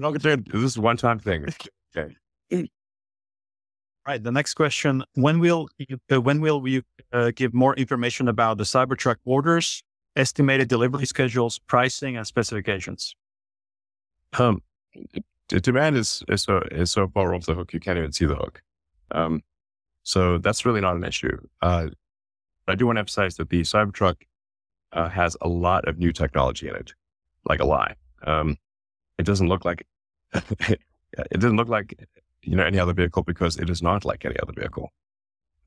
[0.00, 0.52] not going to.
[0.52, 1.46] This is one time thing.
[1.96, 2.14] Okay.
[4.06, 4.22] Right.
[4.22, 8.58] The next question: When will you, uh, when will we uh, give more information about
[8.58, 9.82] the Cybertruck orders,
[10.14, 13.16] estimated delivery schedules, pricing, and specifications?
[14.38, 14.62] Um,
[15.48, 18.26] the demand is is so is so far off the hook you can't even see
[18.26, 18.60] the hook.
[19.10, 19.42] Um,
[20.02, 21.38] so that's really not an issue.
[21.62, 21.88] Uh,
[22.68, 24.16] I do want to emphasize that the Cybertruck
[24.92, 26.92] uh, has a lot of new technology in it,
[27.48, 27.94] like a lie.
[28.26, 28.58] Um,
[29.18, 29.86] it doesn't look like
[31.30, 31.94] it doesn't look like
[32.42, 34.92] you know any other vehicle because it is not like any other vehicle.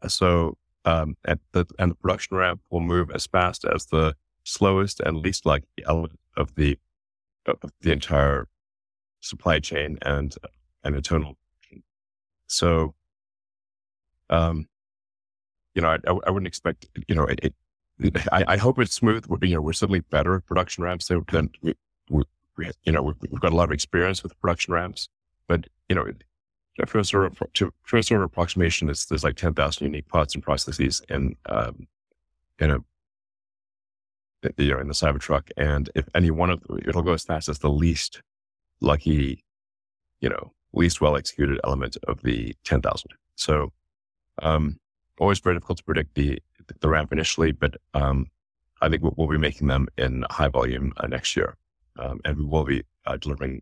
[0.08, 5.00] So um, and the and the production ramp will move as fast as the slowest
[5.02, 6.78] and least likely element of the
[7.46, 8.48] of the entire
[9.20, 10.36] supply chain and
[10.84, 11.36] and internal.
[12.48, 12.94] So,
[14.30, 14.68] um,
[15.76, 17.54] you know, I, I wouldn't expect you know it, it
[18.32, 19.26] I, I, hope it's smooth.
[19.42, 21.74] You know, we're certainly better at production ramps than we,
[22.10, 22.24] we,
[22.84, 25.10] you know, we've, got a lot of experience with production ramps,
[25.48, 26.06] but you know,
[26.86, 31.88] first order to first order approximation there's like 10,000 unique parts and processes in, um,
[32.60, 32.78] in a,
[34.58, 35.50] you know, in the Cybertruck.
[35.58, 38.22] And if any one of them, it'll go as fast as the least
[38.82, 39.44] lucky,
[40.22, 43.12] you know, least well executed element of the 10,000.
[43.36, 43.72] So,
[44.42, 44.78] um,
[45.20, 46.40] always very difficult to predict the
[46.82, 48.28] the ramp initially, but um,
[48.82, 51.56] I think we'll, we'll, be making them in high volume uh, next year,
[51.98, 53.62] um, and we will be uh, delivering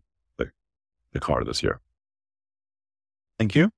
[1.16, 1.80] the, the car this year.
[3.38, 3.70] Thank you.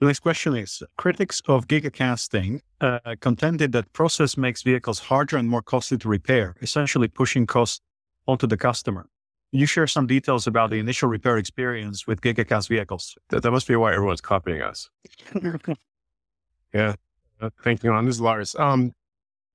[0.00, 5.48] The next question is critics of gigacasting uh, contended that process makes vehicles harder and
[5.48, 7.80] more costly to repair, essentially pushing costs
[8.26, 9.08] onto the customer.
[9.52, 13.16] Can you share some details about the initial repair experience with gigacast vehicles?
[13.28, 14.90] That, that must be why everyone's copying us.
[16.74, 16.94] yeah.
[17.40, 18.56] Uh, thank you, This is Lars.
[18.56, 18.92] Um,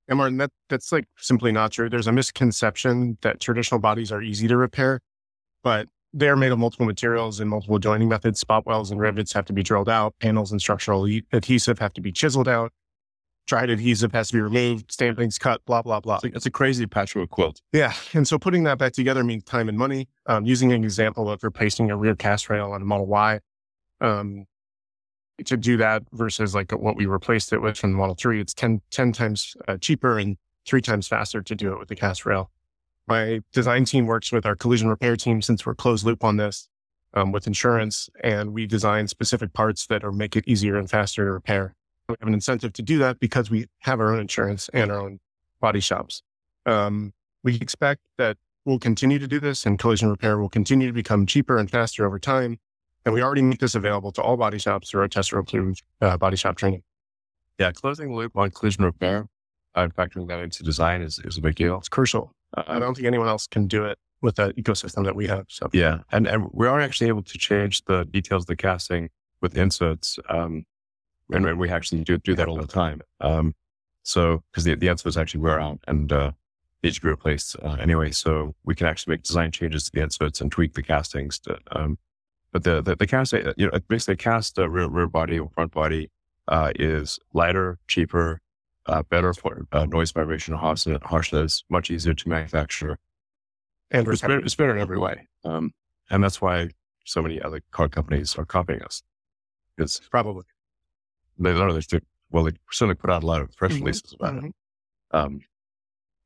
[0.08, 1.90] and Martin, that, that's like simply not true.
[1.90, 5.00] There's a misconception that traditional bodies are easy to repair,
[5.62, 8.40] but they're made of multiple materials and multiple joining methods.
[8.40, 10.14] Spot welds and rivets have to be drilled out.
[10.20, 12.72] Panels and structural adhesive have to be chiseled out.
[13.46, 14.90] Dried adhesive has to be removed.
[14.90, 15.64] Stampings cut.
[15.64, 16.16] Blah blah blah.
[16.16, 17.62] It's, like, it's a crazy patchwork quilt.
[17.72, 20.08] Yeah, and so putting that back together means time and money.
[20.26, 23.40] Um, using an example of replacing a rear cast rail on a Model Y,
[24.00, 24.46] um,
[25.44, 28.54] to do that versus like what we replaced it with from the Model 3, it's
[28.54, 32.26] 10, 10 times uh, cheaper and three times faster to do it with the cast
[32.26, 32.50] rail.
[33.08, 36.68] My design team works with our collision repair team since we're closed loop on this
[37.14, 41.24] um, with insurance, and we design specific parts that are make it easier and faster
[41.24, 41.74] to repair.
[42.10, 45.00] We have an incentive to do that because we have our own insurance and our
[45.00, 45.20] own
[45.58, 46.22] body shops.
[46.66, 50.92] Um, we expect that we'll continue to do this, and collision repair will continue to
[50.92, 52.58] become cheaper and faster over time.
[53.06, 56.18] And we already make this available to all body shops through our Tesla approved uh,
[56.18, 56.82] body shop training.
[57.58, 59.28] Yeah, closing the loop on collision repair
[59.74, 61.78] and factoring that into design is, is a big deal.
[61.78, 62.34] It's crucial.
[62.56, 65.46] Uh, I don't think anyone else can do it with the ecosystem that we have.
[65.48, 69.10] So yeah, and and we are actually able to change the details of the casting
[69.40, 70.64] with inserts, um,
[71.30, 73.00] and, and we actually do do that all the time.
[73.20, 73.54] Um,
[74.02, 76.32] so because the the inserts actually wear out and uh,
[76.82, 80.02] need to be replaced uh, anyway, so we can actually make design changes to the
[80.02, 81.38] inserts and tweak the castings.
[81.40, 81.98] To, um,
[82.52, 85.48] but the the, the cast, uh, you know, basically cast uh, rear rear body or
[85.50, 86.10] front body
[86.48, 88.40] uh, is lighter, cheaper,
[88.88, 92.98] uh, better for uh, noise vibration and harshness, much easier to manufacture.
[93.90, 95.28] And it's better, it's better in every way.
[95.44, 95.72] Um,
[96.10, 96.70] and that's why
[97.04, 99.02] so many other car companies are copying us.
[99.76, 100.44] It's probably
[101.38, 103.84] they don't know well, they certainly put out a lot of press mm-hmm.
[103.84, 104.46] releases about mm-hmm.
[104.46, 104.54] it.
[105.12, 105.40] Um,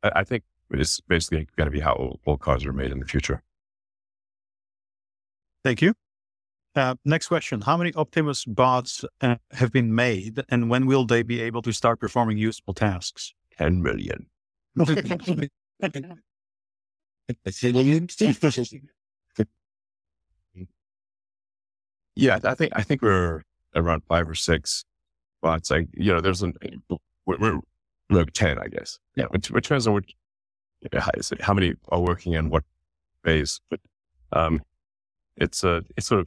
[0.03, 2.99] I, I, think it's basically going to be how all, all cars are made in
[2.99, 3.43] the future.
[5.65, 5.95] Thank you.
[6.75, 7.61] Uh, next question.
[7.61, 11.73] How many Optimus bots uh, have been made and when will they be able to
[11.73, 13.35] start performing useful tasks?
[13.59, 14.27] 10 million.
[22.15, 23.43] yeah, I think, I think we're
[23.75, 24.85] around five or six
[25.43, 25.71] bots.
[25.71, 26.55] Like, you know, there's an,
[27.27, 27.61] we're, we're
[28.09, 28.99] like 10, I guess.
[29.15, 29.27] Yeah.
[29.27, 30.15] Which, which depends on which,
[31.41, 32.65] how many are working in what
[33.25, 33.81] phase, but,
[34.33, 34.63] um,
[35.37, 36.27] it's a, it's sort of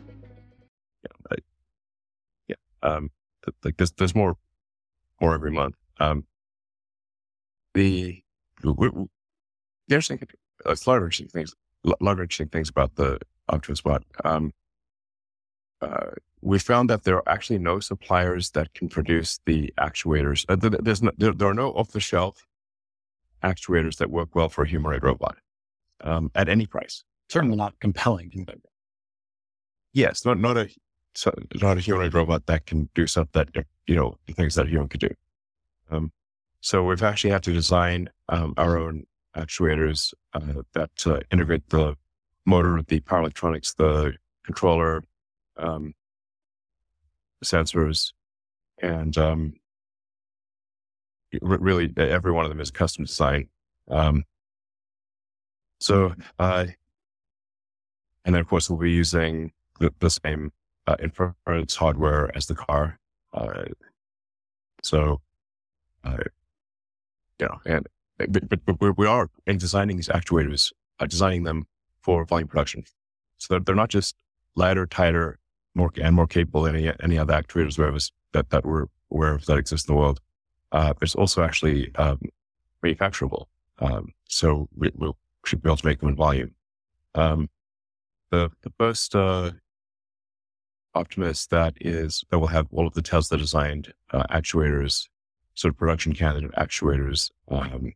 [2.83, 3.09] Um,
[3.63, 4.37] like there's, there's more,
[5.19, 5.75] more every month.
[5.99, 6.25] Um,
[7.73, 8.21] the,
[8.63, 9.05] we, we,
[9.87, 10.17] there's a
[10.87, 11.53] lot of interesting things,
[11.85, 14.03] a lot of interesting things about the Optimus bot.
[14.23, 14.53] Um,
[15.81, 20.45] uh, we found that there are actually no suppliers that can produce the actuators.
[20.49, 22.45] Uh, there's no, there, there, are no off the shelf
[23.43, 25.37] actuators that work well for a humanoid robot
[26.01, 27.03] um, at any price.
[27.29, 28.31] Certainly not compelling.
[29.93, 30.69] Yes, not, not a
[31.13, 33.49] so not a humanoid robot that can do stuff that
[33.87, 35.13] you know the things that a human could do.
[35.89, 36.11] Um,
[36.61, 41.95] so we've actually had to design um, our own actuators uh, that uh, integrate the
[42.45, 44.13] motor, the power electronics, the
[44.45, 45.03] controller,
[45.57, 45.93] um,
[47.43, 48.13] sensors,
[48.81, 49.53] and um,
[51.41, 53.49] really every one of them is custom design.
[53.89, 54.23] Um,
[55.79, 56.67] so, uh,
[58.23, 60.51] and then of course we'll be using the, the same
[60.87, 62.99] uh, inference hardware as the car.
[63.33, 63.65] Uh,
[64.83, 65.21] so,
[66.03, 66.17] uh,
[67.39, 71.65] you know, and but, but, but we are in designing these actuators, uh, designing them
[72.01, 72.83] for volume production.
[73.37, 74.15] So they're, they're not just
[74.55, 75.39] lighter, tighter,
[75.73, 79.57] more and more capable than any any other actuators that that we're aware of that
[79.57, 80.19] exist in the world.
[80.71, 82.19] Uh, it's also actually um,
[82.83, 83.45] manufacturable.
[83.79, 85.11] Um, so we, we
[85.45, 86.55] should be able to make them in volume.
[87.15, 87.49] Um,
[88.31, 89.51] the the first uh,
[90.93, 95.07] Optimus that is that will have all of the Tesla designed uh, actuators,
[95.55, 97.93] sort of production candidate actuators, um,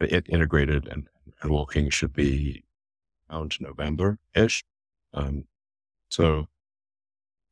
[0.00, 1.08] it integrated and,
[1.40, 2.64] and working should be
[3.30, 4.64] around November ish.
[5.14, 5.44] Um,
[6.08, 6.48] so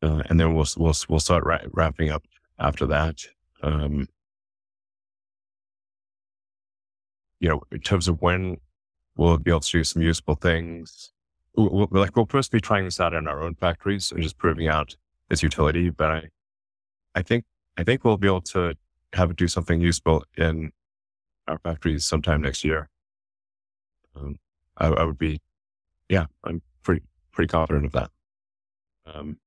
[0.02, 2.24] uh, and then we'll we'll we'll start ra- wrapping up
[2.58, 3.20] after that.
[3.62, 4.08] Um,
[7.38, 8.58] you know, in terms of when
[9.16, 11.11] we'll be able to do some useful things,
[11.56, 14.68] we'll, like we'll first be trying this out in our own factories and just proving
[14.68, 14.96] out
[15.30, 15.90] its utility.
[15.90, 16.28] But I,
[17.14, 17.44] I think
[17.76, 18.74] I think we'll be able to
[19.14, 20.72] have it do something useful in
[21.48, 22.88] our factories sometime next year.
[24.16, 24.36] Um,
[24.76, 25.40] I, I, would be,
[26.08, 28.10] yeah, I'm pretty pretty confident of that.
[29.06, 29.38] Um,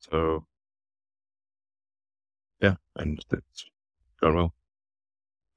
[0.00, 0.44] so
[2.60, 3.66] yeah, and it's
[4.20, 4.54] going well.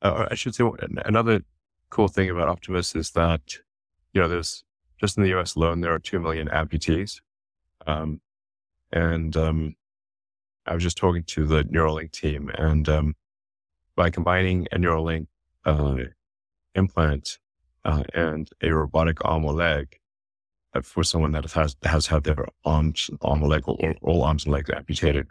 [0.02, 0.64] Uh, I should say
[1.06, 1.42] another
[1.90, 3.42] cool thing about Optimus is that
[4.14, 4.64] you know there's
[5.00, 5.56] just in the U.S.
[5.56, 7.22] alone there are two million amputees,
[7.86, 8.22] um,
[8.92, 9.76] and um,
[10.66, 13.16] I was just talking to the Neuralink team, and um,
[13.96, 15.28] by combining a Neuralink
[15.66, 15.98] uh,
[16.76, 17.40] implant
[17.86, 20.00] uh, and a robotic arm or leg
[20.74, 24.46] uh, for someone that has has had their arms, arm or leg, or all arms
[24.46, 25.28] and legs amputated,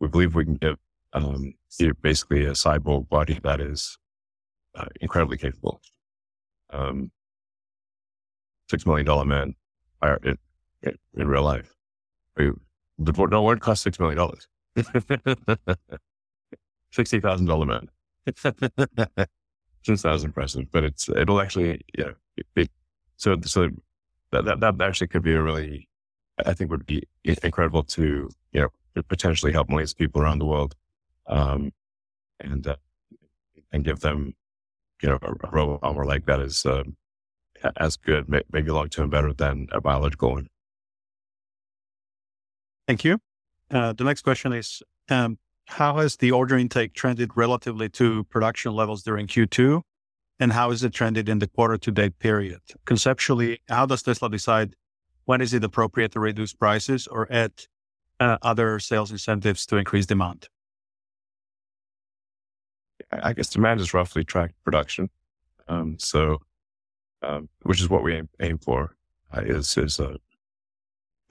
[0.00, 0.76] we believe we can give
[1.12, 1.54] um,
[2.02, 3.98] basically a cyborg body that is
[4.74, 5.80] uh, incredibly capable.
[6.70, 7.10] Um,
[8.68, 9.54] Six million dollar man
[10.02, 10.38] in,
[10.82, 11.74] in, in real life.
[12.36, 14.48] But no one cost six million dollars.
[16.92, 17.88] Sixty thousand dollar man.
[19.82, 22.12] Just sounds impressive, but it's it'll actually yeah.
[22.56, 22.70] It,
[23.16, 23.68] so so
[24.32, 25.88] that, that that actually could be a really
[26.44, 30.46] I think would be incredible to you know potentially help millions of people around the
[30.46, 30.74] world,
[31.26, 31.72] um,
[32.40, 32.76] and uh,
[33.72, 34.34] and give them
[35.02, 36.84] you know a, a robot armor like that is uh,
[37.76, 40.48] as good, maybe long term better than a biological one.
[42.86, 43.18] Thank you.
[43.70, 48.72] Uh, the next question is um, How has the order intake trended relatively to production
[48.72, 49.82] levels during Q2?
[50.40, 52.60] And how is it trended in the quarter to date period?
[52.84, 54.74] Conceptually, how does Tesla decide
[55.24, 57.52] when is it appropriate to reduce prices or add
[58.20, 60.48] uh, other sales incentives to increase demand?
[63.10, 65.08] I guess demand is roughly tracked production.
[65.68, 66.38] Um, so,
[67.24, 68.96] um, which is what we aim, aim for,
[69.36, 70.16] uh, is, is uh,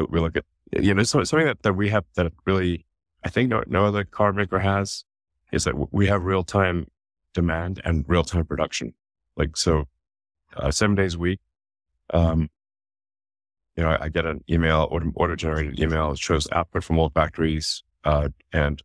[0.09, 0.45] we look at
[0.81, 2.85] you know, so, something that, that we have that really,
[3.23, 5.03] I think no, no other car maker has
[5.51, 6.87] is that we have real time
[7.33, 8.93] demand and real time production.
[9.35, 9.85] Like, so
[10.55, 11.39] uh, seven days a week,
[12.13, 12.49] um,
[13.75, 16.11] you know, I, I get an email, auto, generated email.
[16.11, 18.81] It shows output from all factories, uh, and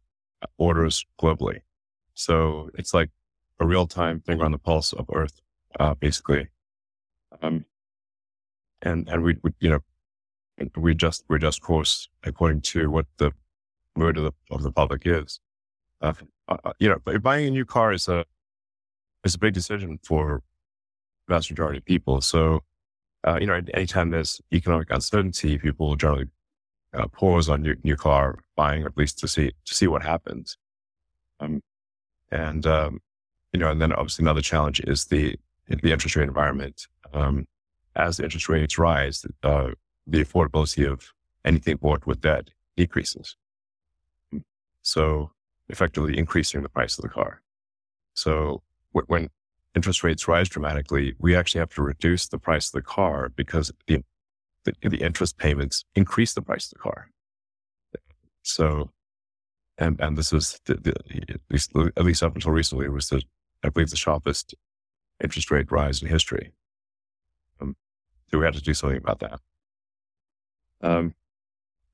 [0.57, 1.61] orders globally.
[2.15, 3.11] So it's like
[3.61, 5.41] a real time finger on the pulse of Earth,
[5.79, 6.49] uh, basically.
[7.43, 7.65] Um,
[8.83, 9.81] and, and we, you know,
[10.77, 13.33] we just we just course according to what the
[13.97, 15.41] mood of the of the public is.
[16.01, 16.13] Uh,
[16.49, 18.25] uh, uh you know, buying a new car is a
[19.25, 20.43] is a big decision for
[21.27, 22.21] the vast majority of people.
[22.21, 22.63] So,
[23.25, 26.27] uh, you know, anytime there's economic uncertainty, people generally
[26.95, 30.57] uh, pause on new, new car buying, at least to see to see what happens.
[31.41, 31.63] Um,
[32.31, 33.01] and um,
[33.53, 35.37] you know, and then obviously another challenge is the
[35.69, 36.87] the interest rate environment.
[37.13, 37.47] Um,
[37.97, 39.71] as the interest rates rise, uh,
[40.07, 41.13] the affordability of
[41.45, 43.37] anything bought with debt decreases.
[44.83, 45.33] So
[45.69, 47.43] effectively increasing the price of the car.
[48.15, 49.29] So when
[49.75, 53.71] interest rates rise dramatically, we actually have to reduce the price of the car because
[53.87, 54.03] the,
[54.65, 57.11] the, the interest payments increase the price of the car.
[58.43, 58.91] So,
[59.77, 60.95] and, and this was the, the,
[61.29, 63.23] at least, at least up until recently was the,
[63.63, 64.55] I believe the sharpest
[65.23, 66.53] interest rate rise in history.
[68.31, 69.41] So we had to do something about that.
[70.83, 71.15] Um,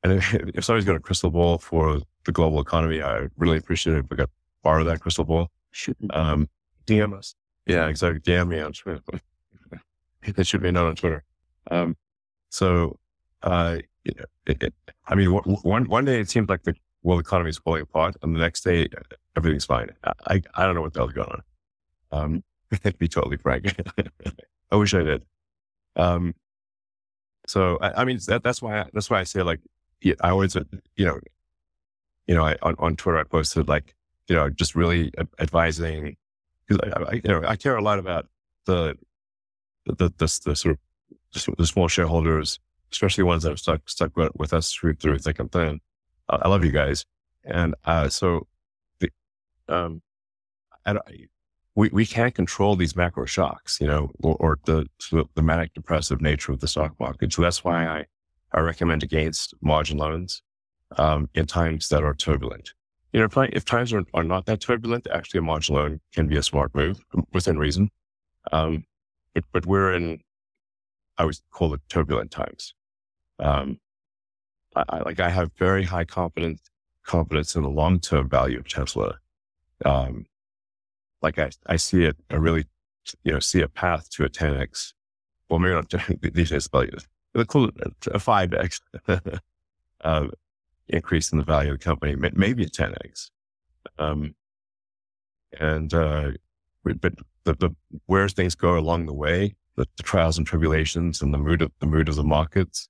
[0.02, 3.96] and if, if somebody's got a crystal ball for the global economy, I really appreciate
[3.96, 4.30] it if we got
[4.62, 5.50] borrow that crystal ball.
[6.10, 6.48] Um,
[6.86, 7.34] DM us.
[7.66, 8.20] Yeah, exactly.
[8.20, 9.02] DM me on Twitter.
[10.22, 11.24] it should be known on Twitter.
[11.70, 11.96] Um,
[12.50, 12.98] so,
[13.42, 14.12] uh, you
[14.46, 14.74] it, it,
[15.06, 18.34] I mean, one, one day it seems like the world economy is falling apart and
[18.34, 18.88] the next day
[19.36, 19.90] everything's fine.
[20.26, 21.42] I, I don't know what the hell's going on.
[22.12, 22.44] Um,
[22.82, 23.74] to be totally frank.
[24.70, 25.24] I wish I did.
[25.96, 26.34] Um,
[27.46, 29.60] so I, I mean that, that's why I, that's why I say like
[30.20, 30.64] I always uh,
[30.96, 31.20] you know
[32.26, 33.94] you know I, on on Twitter I posted like
[34.28, 36.16] you know just really advising
[36.66, 38.26] because I, I, you know I care a lot about
[38.66, 38.96] the
[39.86, 40.78] the the, the, sort
[41.36, 42.58] of the small shareholders,
[42.92, 45.80] especially ones that have stuck stuck with us through through thick and thin.
[46.28, 47.04] I love you guys,
[47.44, 48.46] and uh, so
[49.00, 49.10] the
[49.68, 50.00] um,
[50.86, 50.96] I,
[51.74, 54.86] we, we can't control these macro shocks, you know, or, or the,
[55.34, 57.32] the manic depressive nature of the stock market.
[57.32, 58.04] So that's why I,
[58.52, 60.42] I recommend against margin loans
[60.96, 62.72] um, in times that are turbulent.
[63.12, 66.28] You know, if, if times are, are not that turbulent, actually a margin loan can
[66.28, 67.00] be a smart move
[67.32, 67.90] within reason.
[68.52, 68.84] Um,
[69.34, 70.20] but, but we're in,
[71.18, 72.74] I would call it turbulent times.
[73.40, 73.80] Um,
[74.76, 76.60] I, I like I have very high confidence
[77.04, 79.18] confidence in the long term value of Tesla.
[79.84, 80.26] Um,
[81.24, 82.66] like I, I see it, I really,
[83.24, 84.92] you know, see a path to a 10x.
[85.48, 86.90] Well, maybe not these days, but
[87.32, 88.80] a 5x
[90.02, 90.26] uh,
[90.88, 93.30] increase in the value of the company, maybe a 10x.
[93.98, 94.34] Um,
[95.58, 96.32] and, uh,
[96.84, 97.00] but
[97.44, 97.70] the, the,
[98.06, 101.72] where things go along the way, the, the, trials and tribulations and the mood of
[101.80, 102.88] the mood of the markets,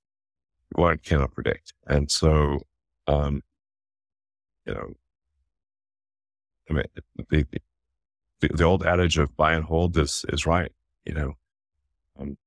[0.73, 1.73] one cannot predict.
[1.87, 2.59] And so,
[3.07, 3.41] um,
[4.65, 4.93] you know,
[6.69, 6.85] I mean,
[7.29, 7.61] the, the,
[8.41, 10.71] the, old adage of buy and hold is, is right.
[11.05, 11.33] You know,
[12.19, 12.37] um,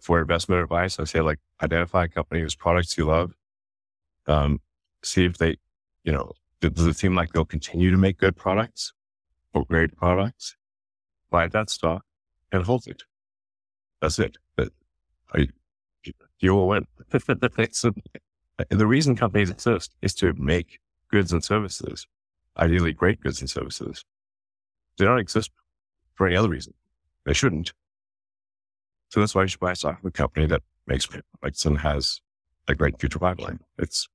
[0.00, 3.32] for investment advice, I say like identify a company whose products you love.
[4.26, 4.60] Um,
[5.02, 5.56] see if they,
[6.04, 8.92] you know, does it seem like they'll continue to make good products
[9.52, 10.56] or great products?
[11.30, 12.04] Buy that stock
[12.52, 13.02] and hold it.
[14.00, 14.36] That's it.
[14.56, 14.70] But
[16.40, 16.86] you will win.
[17.10, 20.78] the reason companies exist is to make
[21.10, 22.06] goods and services,
[22.58, 24.04] ideally great goods and services.
[24.98, 25.50] They don't exist
[26.14, 26.74] for any other reason.
[27.26, 27.72] They shouldn't.
[29.10, 31.78] So that's why you should buy a stock of a company that makes products and
[31.78, 32.20] has
[32.68, 33.60] a great future pipeline.
[33.78, 34.08] It's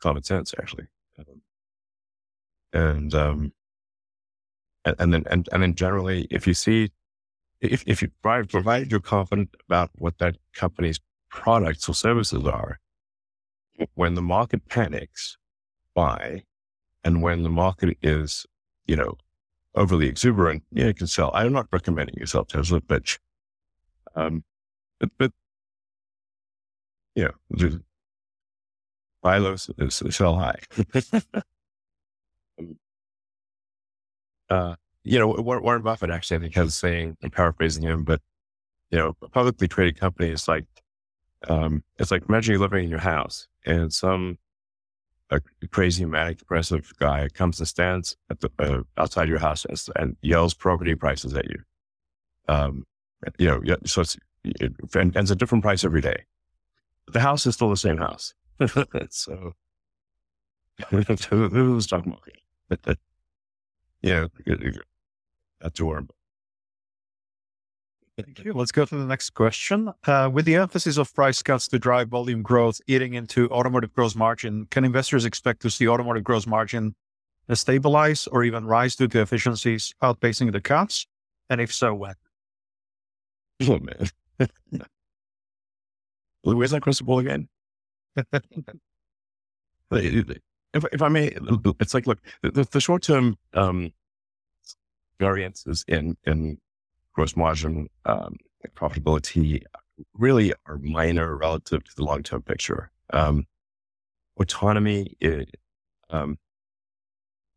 [0.00, 0.86] common sense, actually.
[1.18, 1.42] Um,
[2.72, 3.52] and, um,
[4.84, 6.90] and, and then, and, and then generally, if you see,
[7.60, 11.00] if, if you provide, you're confident about what that company's
[11.30, 12.78] products or services are,
[13.94, 15.36] when the market panics,
[15.94, 16.44] buy.
[17.04, 18.46] And when the market is,
[18.86, 19.16] you know,
[19.74, 21.30] overly exuberant, yeah, you can sell.
[21.34, 23.18] I'm not recommending you sell Tesla, but,
[24.14, 24.44] um,
[24.98, 25.32] but, but
[27.14, 27.80] you know,
[29.22, 30.60] buy low, sell high.
[32.60, 32.76] Um,
[34.50, 34.74] uh,
[35.04, 38.20] you know, Warren Buffett actually, I think, has a saying, I'm paraphrasing him, but,
[38.90, 40.64] you know, publicly traded companies like,
[41.48, 44.38] um, it's like imagine you're living in your house and some
[45.30, 49.78] a crazy manic depressive guy comes and stands at the uh, outside your house and,
[49.96, 51.58] and, yells property prices at you.
[52.48, 52.84] Um,
[53.38, 56.24] you know, so it's it, and, and it's a different price every day.
[57.08, 58.34] The house is still the same house.
[59.10, 59.54] so
[60.90, 62.16] who's talking
[62.70, 62.98] about?
[64.02, 64.26] yeah,
[65.60, 66.08] that's warm.
[68.18, 68.52] Thank you.
[68.52, 69.92] Let's go to the next question.
[70.04, 74.16] Uh, with the emphasis of price cuts to drive volume growth eating into automotive gross
[74.16, 76.96] margin, can investors expect to see automotive gross margin
[77.52, 81.06] stabilize or even rise due to efficiencies outpacing the cuts?
[81.48, 82.14] And if so, when?
[83.62, 84.08] Oh, man.
[86.42, 87.48] Where's that crystal ball again?
[89.92, 90.34] if,
[90.74, 91.36] if I may,
[91.78, 93.92] it's like, look, the, the short term um,
[95.20, 96.58] variances in, in
[97.18, 98.36] gross margin um,
[98.76, 99.60] profitability
[100.14, 102.92] really are minor relative to the long term picture.
[103.12, 103.48] Um,
[104.38, 105.56] autonomy it,
[106.10, 106.38] um,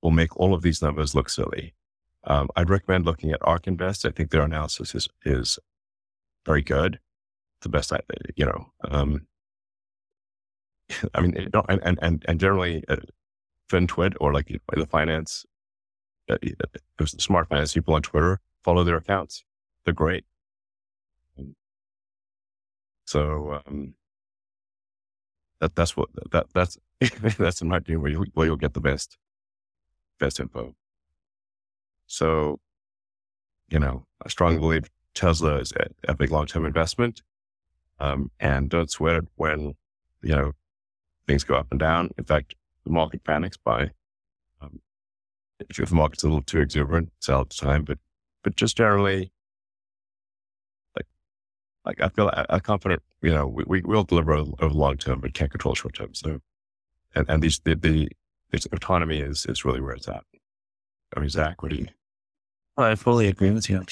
[0.01, 1.75] will make all of these numbers look silly.
[2.23, 4.03] Um, I'd recommend looking at ARK Invest.
[4.03, 5.59] I think their analysis is is
[6.43, 6.99] very good.
[7.61, 7.99] The best I,
[8.35, 8.65] you know.
[8.89, 9.27] Um,
[11.13, 12.95] I mean, and and and generally, uh,
[13.69, 15.45] FinTwit or like the finance,
[16.31, 16.37] uh,
[16.99, 19.43] uh smart finance people on Twitter follow their accounts
[19.85, 20.25] they're great.
[23.05, 23.95] So um,
[25.59, 26.77] that that's what that that's
[27.37, 29.17] that's my view where you where you'll get the best
[30.19, 30.75] best info.
[32.07, 32.59] So,
[33.69, 37.21] you know, I strongly believe Tesla is a, a big long term investment,
[37.99, 39.75] um, and don't sweat it when
[40.21, 40.51] you know
[41.27, 42.11] things go up and down.
[42.17, 42.55] In fact,
[42.85, 43.91] the market panics by
[44.61, 44.79] um,
[45.59, 47.83] if the market's a little too exuberant, sell at the time.
[47.83, 47.97] But
[48.43, 49.31] but just generally,
[51.85, 55.21] like I feel I, am confident, you know, we, we will deliver over long term,
[55.21, 56.13] but can't control short term.
[56.13, 56.39] So,
[57.15, 58.09] and, and these, the, the,
[58.73, 60.23] autonomy is, is really where it's at.
[61.15, 61.87] I mean, Zach, what do you?
[62.77, 63.83] Well, I fully agree with you.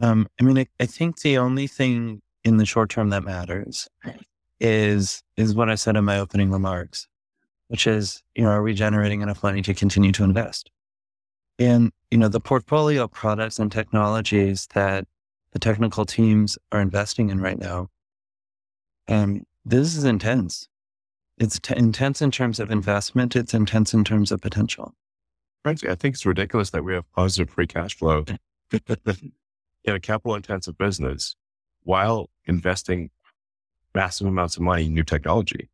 [0.00, 3.88] Um, I mean, I, I think the only thing in the short term that matters
[4.60, 7.08] is, is what I said in my opening remarks,
[7.68, 10.70] which is, you know, are we generating enough money to continue to invest?
[11.58, 15.06] And, you know, the portfolio of products and technologies that
[15.52, 17.88] the technical teams are investing in right now.
[19.06, 20.68] And this is intense.
[21.38, 23.36] It's t- intense in terms of investment.
[23.36, 24.94] It's intense in terms of potential.
[25.62, 28.24] Frankly, I think it's ridiculous that we have positive free cash flow
[28.72, 31.36] in a capital intensive business
[31.82, 33.10] while investing
[33.94, 35.68] massive amounts of money in new technology.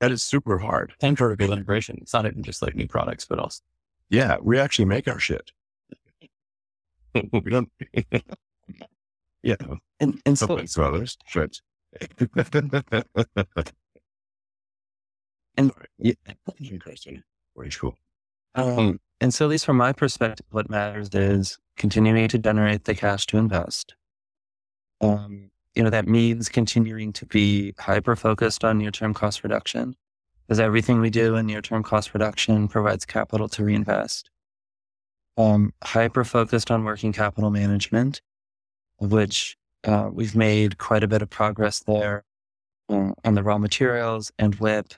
[0.00, 0.94] That is super hard.
[1.00, 1.98] And vertical integration.
[2.02, 3.62] It's not even just like new products, but also.
[4.08, 5.52] Yeah, we actually make our shit.
[7.14, 7.70] We don't,
[9.42, 9.56] yeah,
[10.00, 11.60] and, and so, so others, but
[15.56, 16.14] And yeah,
[16.60, 17.22] Interesting.
[17.56, 17.96] Very cool.
[18.54, 22.94] um, and so at least from my perspective, what matters is continuing to generate the
[22.94, 23.94] cash to invest.
[25.00, 29.96] Um, you know, that means continuing to be hyper focused on near term cost reduction
[30.46, 34.30] because everything we do in near term cost reduction provides capital to reinvest.
[35.36, 38.20] Um, hyper focused on working capital management,
[38.98, 42.24] which uh, we've made quite a bit of progress there
[42.88, 44.94] uh, on the raw materials and WIP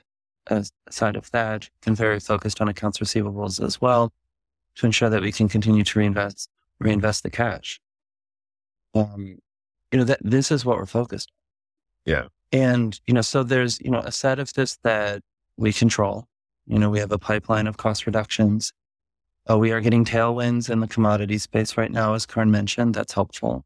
[0.89, 4.13] side of that, been very focused on accounts receivables as well
[4.75, 7.79] to ensure that we can continue to reinvest reinvest the cash.
[8.93, 9.39] Um,
[9.91, 11.31] you know that this is what we're focused.
[12.05, 12.13] On.
[12.13, 15.21] Yeah, and you know, so there's you know a set of this that
[15.57, 16.27] we control.
[16.67, 18.73] You know, we have a pipeline of cost reductions.
[19.49, 22.95] Uh, we are getting tailwinds in the commodity space right now, as Karn mentioned.
[22.95, 23.65] That's helpful.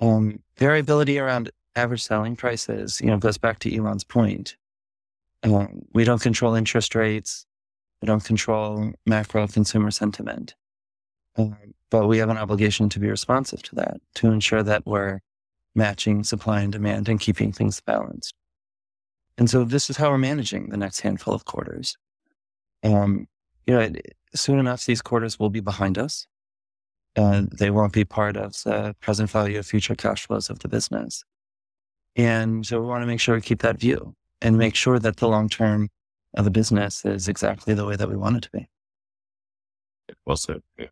[0.00, 4.56] Um, variability around average selling prices, you know, goes back to Elon's point.
[5.44, 7.46] Um, we don't control interest rates.
[8.02, 10.54] We don't control macro consumer sentiment.
[11.36, 11.56] Um,
[11.90, 15.20] but we have an obligation to be responsive to that, to ensure that we're
[15.74, 18.34] matching supply and demand and keeping things balanced.
[19.38, 21.96] And so this is how we're managing the next handful of quarters.
[22.82, 23.28] Um,
[23.68, 23.92] you know,
[24.34, 26.26] soon enough, these quarters will be behind us.
[27.16, 30.68] Uh, they won't be part of the present value of future cash flows of the
[30.68, 31.22] business.
[32.16, 35.18] And so we want to make sure we keep that view and make sure that
[35.18, 35.90] the long term
[36.34, 38.68] of the business is exactly the way that we want it to be.
[40.24, 40.62] well said.
[40.78, 40.86] Yeah.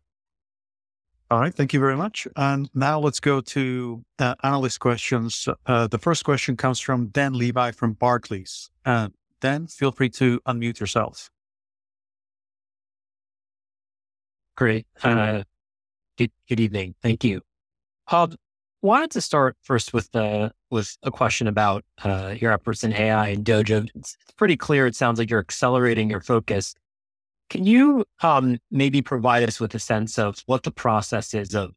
[1.31, 2.27] All right, thank you very much.
[2.35, 5.49] And now let's go to uh, analyst questions.
[5.65, 8.69] Uh, the first question comes from Dan Levy from Barclays.
[8.85, 9.09] Uh,
[9.41, 11.31] Dan, feel free to unmute yourself.
[14.57, 14.85] Great.
[15.03, 15.43] Uh,
[16.17, 16.95] good, good evening.
[17.01, 17.41] Thank you.
[18.09, 18.35] Um,
[18.81, 23.29] wanted to start first with uh, with a question about uh, your efforts in AI
[23.29, 23.87] and Dojo.
[23.95, 24.87] It's, it's pretty clear.
[24.87, 26.75] It sounds like you're accelerating your focus
[27.49, 31.71] can you um, maybe provide us with a sense of what the process is of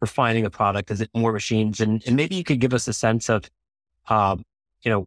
[0.00, 0.90] refining a product?
[0.90, 1.80] Is it more machines?
[1.80, 3.44] And, and maybe you could give us a sense of,
[4.08, 4.44] um,
[4.82, 5.06] you know,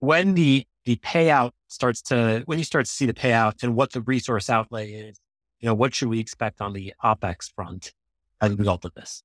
[0.00, 3.92] when the the payout starts to when you start to see the payout and what
[3.92, 5.16] the resource outlay is.
[5.62, 7.92] You know, what should we expect on the opex front
[8.40, 9.22] as a result of this?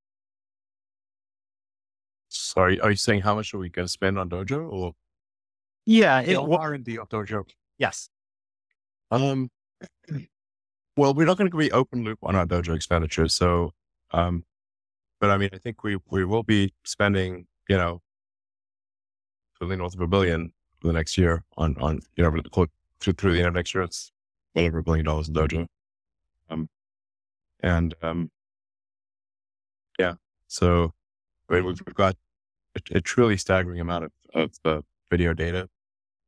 [2.29, 4.93] Sorry, are you saying how much are we going to spend on Dojo or?
[5.85, 7.49] Yeah, it, R&D of Dojo.
[7.79, 8.09] Yes.
[9.09, 9.49] Um,
[10.97, 13.33] well, we're not going to be open loop on our dojo expenditures.
[13.33, 13.71] So,
[14.11, 14.43] um,
[15.19, 18.01] but I mean, I think we, we will be spending, you know,
[19.59, 22.67] really north of a billion for the next year on, on, you know,
[22.99, 24.11] through, through the end of next year, it's
[24.53, 25.67] well over a billion dollars in dojo.
[26.49, 26.69] Um,
[27.61, 28.31] and, um,
[29.99, 30.15] yeah,
[30.47, 30.93] so
[31.49, 32.15] I mean, we've, got
[32.75, 35.69] a, a, truly staggering amount of, of uh, video data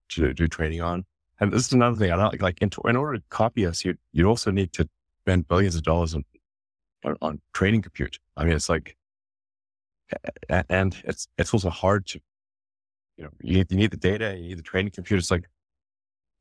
[0.10, 1.06] to do training on.
[1.40, 2.12] And this is another thing.
[2.12, 4.90] I don't like, like in, in order to copy us, you you also need to
[5.22, 6.26] spend billions of dollars on,
[7.06, 8.20] on, on training compute.
[8.36, 8.98] I mean, it's like,
[10.50, 12.20] and it's it's also hard to,
[13.18, 15.20] you know, you need, you need the data, you need the training compute.
[15.20, 15.48] It's like,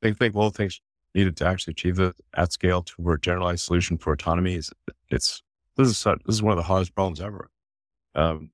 [0.01, 0.81] big think all things
[1.19, 4.73] needed to actually achieve the at scale to a generalized solution for autonomy is
[5.11, 5.43] it's
[5.77, 7.51] this is this is one of the hardest problems ever.
[8.15, 8.51] Um,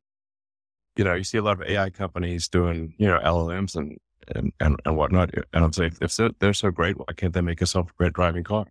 [0.97, 3.99] you know, you see a lot of AI companies doing you know LLMs and
[4.29, 5.31] and, and, and whatnot.
[5.53, 8.67] And I'm saying, if they're so great, why can't they make a self-great driving car?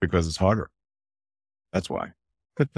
[0.00, 0.70] Because it's harder.
[1.72, 2.12] That's why.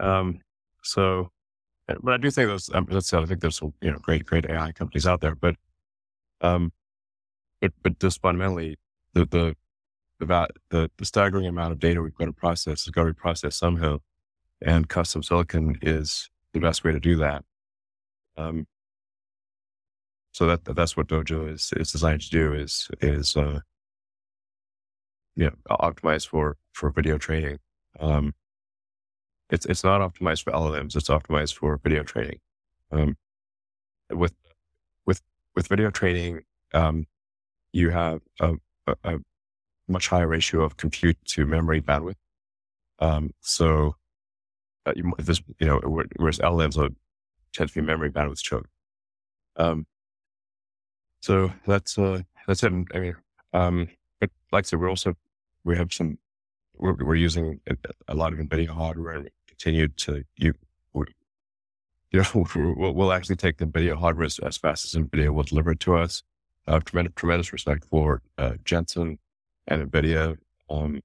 [0.00, 0.40] um,
[0.82, 1.30] so,
[2.02, 4.46] but I do think those, um, that's, I think there's some, you know, great, great
[4.48, 5.56] AI companies out there, but,
[6.40, 6.72] um,
[7.62, 8.76] but, but just fundamentally,
[9.14, 9.56] the, the,
[10.18, 13.14] the, the, the staggering amount of data we've got to process has got to be
[13.14, 13.98] processed somehow.
[14.60, 17.44] And custom silicon is the best way to do that.
[18.36, 18.66] Um,
[20.32, 23.60] so that that's what Dojo is is designed to do is is uh,
[25.38, 27.58] optimized for for video training.
[28.00, 28.34] Um,
[29.50, 30.96] it's it's not optimized for LLMs.
[30.96, 32.38] It's optimized for video training.
[32.90, 33.16] Um,
[34.10, 34.34] with
[35.04, 35.20] with
[35.54, 37.06] with video training, um,
[37.72, 38.54] you have a,
[38.86, 39.18] a, a,
[39.88, 42.14] much higher ratio of compute to memory bandwidth.
[43.00, 43.96] Um, so
[44.86, 45.80] uh, you, this you know
[46.16, 46.90] whereas LLMs are
[47.52, 48.70] tend to be memory bandwidth choked.
[49.56, 49.86] Um,
[51.20, 52.72] so that's uh, that's it.
[52.94, 53.16] I mean,
[53.52, 53.88] um,
[54.20, 55.16] but like I said, we're also
[55.64, 56.18] we have some
[56.76, 57.76] we're, we're using a,
[58.08, 60.54] a, lot of NVIDIA hardware and continue to you
[60.94, 62.46] you know
[62.76, 65.80] we'll, we'll actually take the NVIDIA hardware as, as, fast as NVIDIA will deliver it
[65.80, 66.22] to us.
[66.66, 69.18] Uh, tremendous tremendous respect for uh, Jensen
[69.66, 70.36] and NVIDIA.
[70.70, 71.00] Um,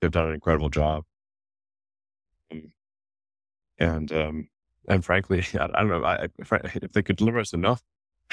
[0.00, 1.04] they've done an incredible job.
[2.50, 2.72] Um,
[3.78, 4.48] and um,
[4.88, 7.82] and frankly, I, I don't know I, if, they could deliver us enough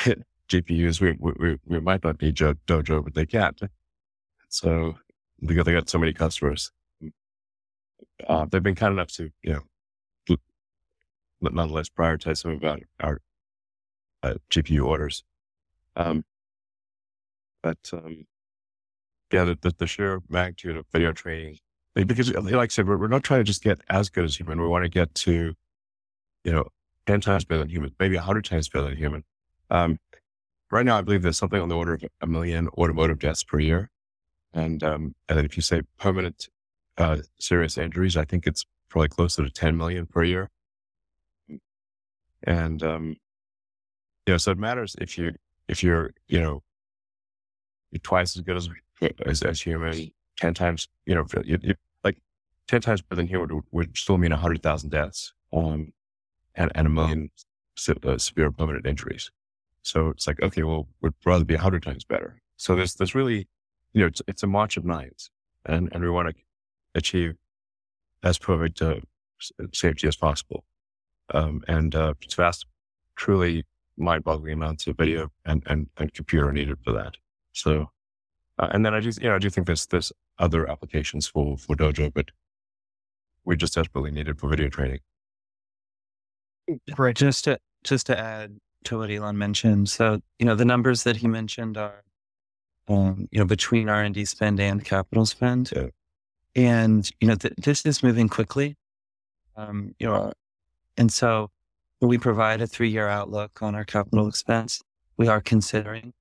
[0.50, 3.60] GPUs, we, we, we might not need Dojo, but they can't.
[4.50, 4.96] So
[5.40, 6.72] because they got so many customers,
[8.28, 9.62] uh, they've been kind enough to, you know,
[11.42, 13.22] nonetheless prioritize some of our, our
[14.22, 15.24] uh, GPU orders.
[15.96, 16.24] Um,
[17.62, 18.26] but um,
[19.32, 21.58] yeah, the, the, the, sheer magnitude of video training,
[21.96, 24.62] because like I said, we're, we're not trying to just get as good as human.
[24.62, 25.54] We want to get to,
[26.44, 26.68] you know,
[27.08, 29.24] 10 times better than human, maybe 100 times better than human.
[29.70, 30.00] Um,
[30.72, 33.60] right now, I believe there's something on the order of a million automotive deaths per
[33.60, 33.89] year.
[34.54, 36.48] And, um, and if you say permanent,
[36.98, 40.50] uh, serious injuries, I think it's probably closer to 10 million per year.
[42.44, 43.16] And, um,
[44.28, 45.34] you know, so it matters if you,
[45.74, 46.61] if you're, you know,
[47.91, 48.69] you're twice as good as,
[49.26, 52.17] as, as human, 10 times, you know, you, you, like
[52.67, 55.91] 10 times better than human would, would still mean 100,000 deaths, um,
[56.55, 57.32] and, and a million
[57.76, 59.32] se- uh, severe permanent injuries.
[59.82, 62.39] So it's like, okay, well, we'd rather be 100 times better.
[62.57, 63.47] So there's, there's really,
[63.93, 65.32] you know, it's, it's a march of nines
[65.65, 66.36] and, and we want to
[66.95, 67.36] achieve
[68.24, 68.95] as perfect uh,
[69.74, 70.63] safety as possible.
[71.34, 72.65] Um, and uh, it's vast,
[73.15, 73.65] truly
[73.98, 77.16] mind-boggling amounts of video and, and, and computer needed for that.
[77.52, 77.89] So,
[78.60, 81.58] uh, and then I do, you know, I do think there's, there's other applications for,
[81.58, 82.30] for Dojo, but
[83.46, 85.00] we just desperately need it for video training.
[86.98, 87.16] Right.
[87.16, 89.89] Just to, just to add to what Elon mentioned.
[89.89, 92.04] So, you know, the numbers that he mentioned are,
[92.88, 95.72] um, you know, between R&D spend and capital spend.
[95.76, 95.88] Yeah.
[96.56, 98.76] And, you know, th- this is moving quickly.
[99.56, 100.34] Um, you know,
[100.98, 101.50] and so
[102.08, 104.82] we provide a three year outlook on our capital expense.
[105.18, 106.14] We are considering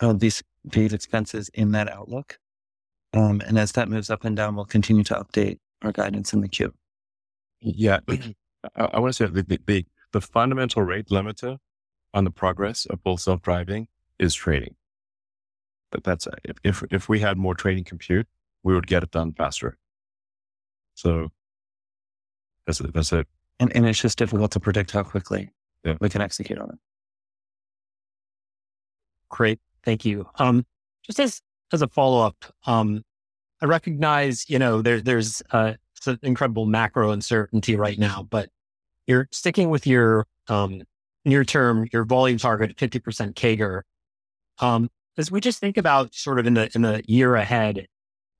[0.00, 2.38] uh, these, these expenses in that outlook.
[3.12, 6.40] Um, and as that moves up and down, we'll continue to update our guidance in
[6.40, 6.72] the queue.
[7.60, 8.00] Yeah.
[8.08, 8.34] I,
[8.76, 11.58] I want to say the, the, the fundamental rate limiter
[12.12, 14.76] on the progress of full self driving is training.
[15.90, 16.26] But that's
[16.64, 18.26] if if we had more training compute,
[18.62, 19.78] we would get it done faster.
[20.94, 21.28] So
[22.66, 22.92] that's it.
[22.92, 23.28] That's it.
[23.60, 25.50] And and it's just difficult to predict how quickly
[25.84, 25.96] yeah.
[26.00, 26.78] we can execute on it.
[29.28, 30.28] Great, thank you.
[30.38, 30.66] Um,
[31.02, 31.40] just as
[31.72, 33.02] as a follow up, um,
[33.60, 35.74] I recognize you know there there's uh,
[36.06, 38.50] an incredible macro uncertainty right now, but
[39.06, 40.82] you're sticking with your um,
[41.24, 43.82] near term, your volume target 50% CAGR.
[44.58, 47.86] Um, as we just think about sort of in the in the year ahead,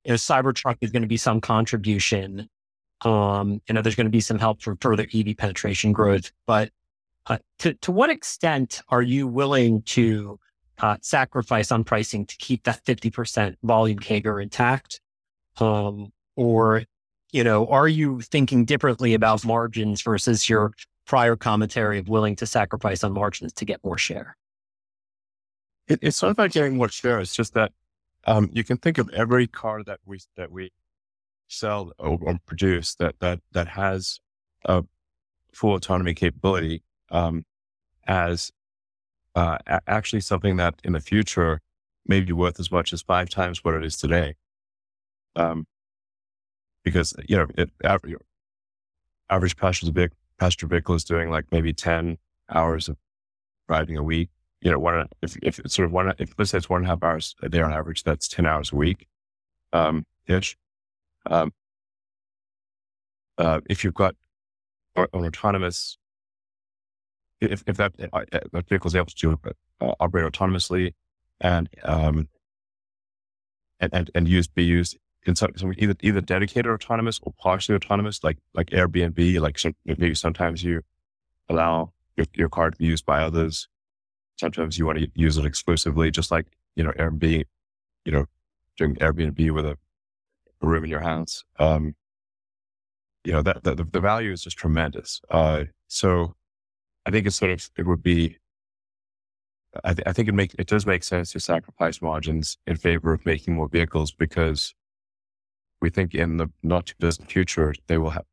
[0.03, 2.49] you know, Cybertruck is going to be some contribution.
[3.01, 6.31] Um, you know, there's going to be some help for further EV penetration growth.
[6.47, 6.71] But
[7.27, 10.39] uh, to to what extent are you willing to
[10.79, 15.01] uh, sacrifice on pricing to keep that 50% volume CAGR intact?
[15.57, 16.83] Um, or,
[17.31, 20.73] you know, are you thinking differently about margins versus your
[21.05, 24.35] prior commentary of willing to sacrifice on margins to get more share?
[25.87, 27.19] It, it's not about getting more share.
[27.19, 27.71] It's just that
[28.25, 30.71] um, you can think of every car that we that we
[31.47, 34.19] sell or, or produce that that that has
[34.65, 34.83] a
[35.53, 37.45] full autonomy capability um,
[38.07, 38.51] as
[39.35, 41.61] uh, a- actually something that in the future
[42.05, 44.35] may be worth as much as five times what it is today.
[45.35, 45.65] Um,
[46.83, 52.17] because you know, it, average, passenger big passenger vehicle is doing like maybe 10
[52.49, 52.97] hours of
[53.67, 54.29] driving a week,
[54.61, 56.87] you know, one, if, if it's sort of one, if let's say it's one and
[56.87, 59.07] a half hours a day on average, that's 10 hours a week,
[59.73, 60.57] um, ish.
[61.25, 61.51] Um,
[63.37, 64.15] uh, if you've got
[64.95, 65.97] an autonomous,
[67.41, 69.39] if, if that, uh, that vehicle is able to
[69.81, 70.93] uh, operate autonomously
[71.41, 72.29] and, um,
[73.79, 77.75] and, and, and use, be used in some, some either either dedicated autonomous or partially
[77.75, 79.39] autonomous, like like Airbnb.
[79.39, 80.81] Like some, maybe sometimes you
[81.49, 83.67] allow your, your car to be used by others.
[84.37, 86.45] Sometimes you want to use it exclusively, just like
[86.75, 87.45] you know Airbnb.
[88.05, 88.25] You know,
[88.77, 89.77] doing Airbnb with a,
[90.65, 91.43] a room in your house.
[91.59, 91.95] Um,
[93.23, 95.21] you know that, the the value is just tremendous.
[95.29, 96.35] Uh, so
[97.05, 98.37] I think it's sort of it would be.
[99.83, 103.11] I, th- I think it make it does make sense to sacrifice margins in favor
[103.11, 104.73] of making more vehicles because
[105.81, 108.25] we think in the not too distant future, they will have,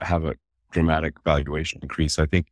[0.00, 0.36] have a
[0.70, 2.18] dramatic valuation increase.
[2.18, 2.46] I think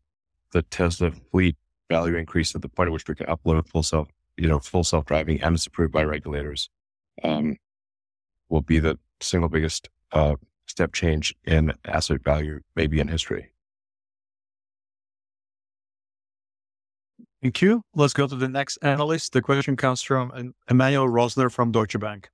[0.52, 1.56] the Tesla fleet
[1.90, 4.84] value increase at the point at which we can upload full self, you know, full
[4.84, 6.70] self driving and it's approved by regulators,
[7.22, 7.56] um,
[8.48, 10.36] will be the single biggest, uh,
[10.66, 13.50] step change in asset value, maybe in history.
[17.42, 17.82] Thank you.
[17.94, 19.34] Let's go to the next analyst.
[19.34, 22.30] The question comes from Emmanuel Rosner from Deutsche Bank.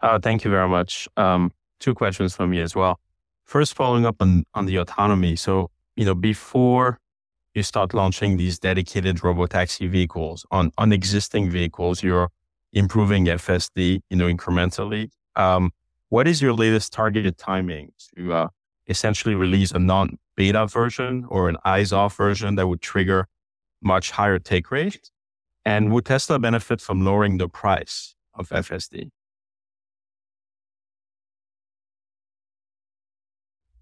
[0.00, 1.08] Uh, thank you very much.
[1.16, 2.98] Um, two questions from me as well.
[3.44, 5.36] first following up on, on the autonomy.
[5.36, 6.98] So, you know, before
[7.54, 12.30] you start launching these dedicated robotaxi vehicles on, on existing vehicles, you're
[12.72, 15.10] improving FSD, you know, incrementally.
[15.36, 15.72] Um,
[16.08, 18.48] what is your latest targeted timing to uh,
[18.86, 23.28] essentially release a non-beta version or an eyes-off version that would trigger
[23.82, 25.10] much higher take rate?
[25.64, 29.10] And would Tesla benefit from lowering the price of FSD?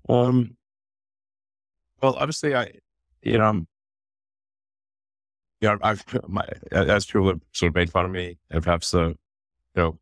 [0.09, 0.57] Um,
[2.03, 2.73] well, obviously, I,
[3.23, 3.65] you know,
[5.61, 9.09] yeah, I've, my, as people have sort of made fun of me, and perhaps, uh,
[9.09, 9.17] you
[9.77, 9.99] know,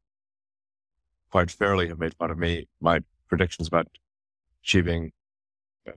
[1.31, 3.89] quite fairly have made fun of me, my predictions about
[4.63, 5.13] achieving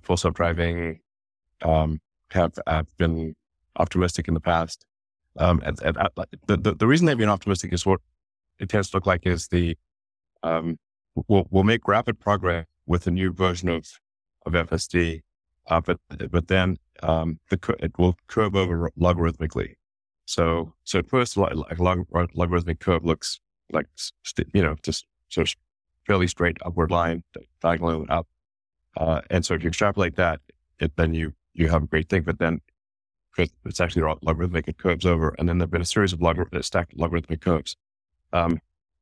[0.01, 0.99] full self driving,
[1.61, 1.99] um,
[2.31, 3.35] have, have been
[3.77, 4.85] optimistic in the past.
[5.37, 6.09] Um, and, and uh,
[6.47, 8.01] the, the, the reason they've been optimistic is what
[8.59, 9.77] it tends to look like is the,
[10.43, 10.77] um,
[11.27, 13.87] we'll, we'll make rapid progress with a new version of,
[14.45, 15.21] of FSD.
[15.71, 15.97] Uh, but,
[16.29, 19.75] but then, um, the, it will curve over logarithmically.
[20.25, 23.39] So, so at first, like, log, logarithmic curve looks
[23.71, 23.87] like,
[24.53, 25.55] you know, just sort of
[26.05, 27.23] fairly straight upward line
[27.61, 28.27] diagonally up.
[28.97, 30.41] Uh, and so if you extrapolate that,
[30.79, 32.23] it, then you, you have a great thing.
[32.23, 32.59] But then
[33.37, 35.33] it's actually logarithmic, it curves over.
[35.39, 37.77] And then there've been a series of logarithmic, stacked logarithmic curves.
[38.33, 38.59] Um,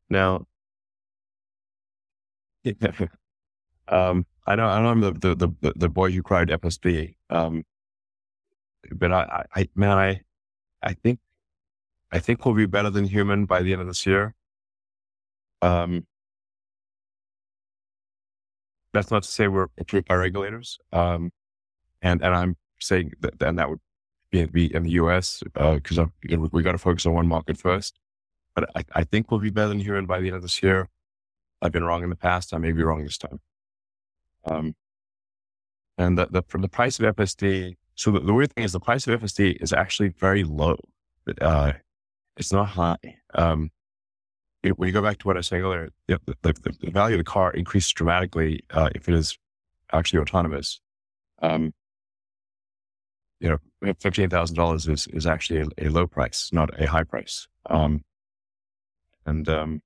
[0.07, 0.45] now,
[3.87, 7.13] um, I know, I know I'm the, the, the, the boy who cried FSD.
[7.29, 7.63] Um,
[8.91, 10.21] but I, I, man, I,
[10.81, 11.19] I think,
[12.11, 14.33] I think we'll be better than human by the end of this year.
[15.61, 16.07] Um,
[18.91, 20.79] that's not to say we're approved by regulators.
[20.91, 21.31] Um,
[22.01, 23.81] and, and I'm saying that, and that would
[24.31, 27.27] be, be in the US, uh, cause you know, we got to focus on one
[27.27, 27.99] market first.
[28.55, 30.89] But I, I think we'll be better than human by the end of this year.
[31.61, 32.51] I've been wrong in the past.
[32.51, 33.39] I may be wrong this time.
[34.45, 34.75] Um,
[35.97, 39.05] and the, the, the price of FSD, so the, the, weird thing is the price
[39.07, 40.77] of FSD is actually very low.
[41.25, 41.73] But, uh,
[42.37, 42.97] it's not high.
[43.35, 43.71] Um,
[44.63, 47.19] it, when you go back to what I saying earlier, the, the, the value of
[47.19, 49.37] the car increases dramatically uh, if it is
[49.91, 50.79] actually autonomous.
[51.41, 51.73] Um,
[53.39, 57.05] you know, fifteen thousand dollars is is actually a, a, low price, not a high
[57.05, 57.47] price.
[57.69, 58.03] Um,
[59.25, 59.81] and um,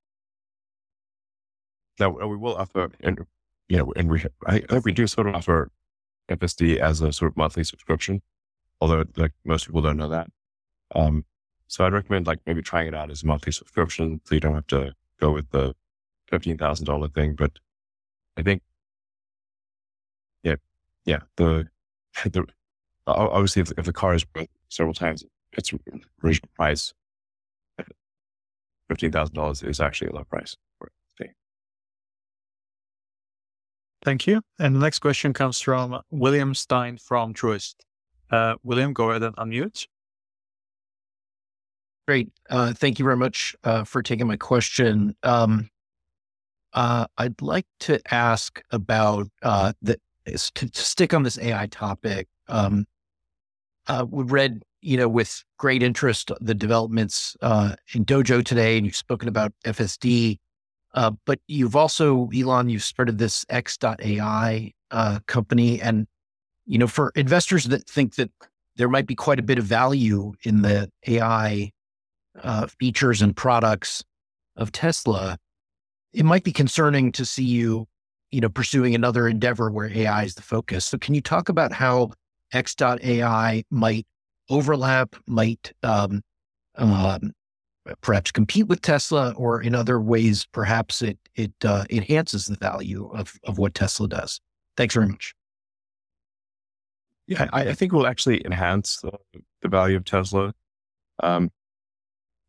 [1.99, 2.89] now we will offer,
[3.73, 5.71] you know, and we I we do sort of offer
[6.29, 8.21] FSD as a sort of monthly subscription,
[8.79, 10.27] although like most people don't know that.
[10.93, 11.25] Um,
[11.67, 14.53] so I'd recommend like maybe trying it out as a monthly subscription, so you don't
[14.53, 15.73] have to go with the
[16.27, 17.33] fifteen thousand dollar thing.
[17.33, 17.53] But
[18.37, 18.61] I think,
[20.43, 20.57] yeah,
[21.05, 21.67] yeah, the
[22.25, 22.45] the
[23.07, 25.73] obviously if, if the car is worth several times its
[26.23, 26.93] original price,
[28.87, 30.57] fifteen thousand dollars is actually a low price
[34.03, 34.41] Thank you.
[34.59, 37.75] And the next question comes from William Stein from Truist.
[38.29, 39.87] Uh, William, go ahead and unmute.
[42.05, 42.29] Great.
[42.49, 45.15] Uh, thank you very much uh, for taking my question.
[45.23, 45.69] Um,
[46.73, 52.27] uh, I'd like to ask about uh, the to, to, stick on this AI topic.
[52.47, 52.85] Um,
[53.87, 58.95] uh, we read, you know, with great interest the developments in Dojo today, and you've
[58.95, 60.39] spoken about FSD.
[60.93, 66.07] Uh, but you've also, Elon, you've started this X.AI uh, company, and
[66.65, 68.31] you know, for investors that think that
[68.75, 71.71] there might be quite a bit of value in the AI
[72.41, 74.03] uh, features and products
[74.55, 75.37] of Tesla,
[76.13, 77.87] it might be concerning to see you,
[78.31, 80.85] you know, pursuing another endeavor where AI is the focus.
[80.85, 82.11] So, can you talk about how
[82.51, 84.05] X.AI might
[84.49, 86.21] overlap, might um,
[86.75, 87.33] um,
[88.01, 93.09] perhaps compete with Tesla, or in other ways, perhaps it it uh, enhances the value
[93.13, 94.39] of of what Tesla does.
[94.77, 95.33] Thanks very much.
[97.27, 99.17] Yeah, I, I think will actually enhance the,
[99.61, 100.53] the value of Tesla.
[101.21, 101.51] Um,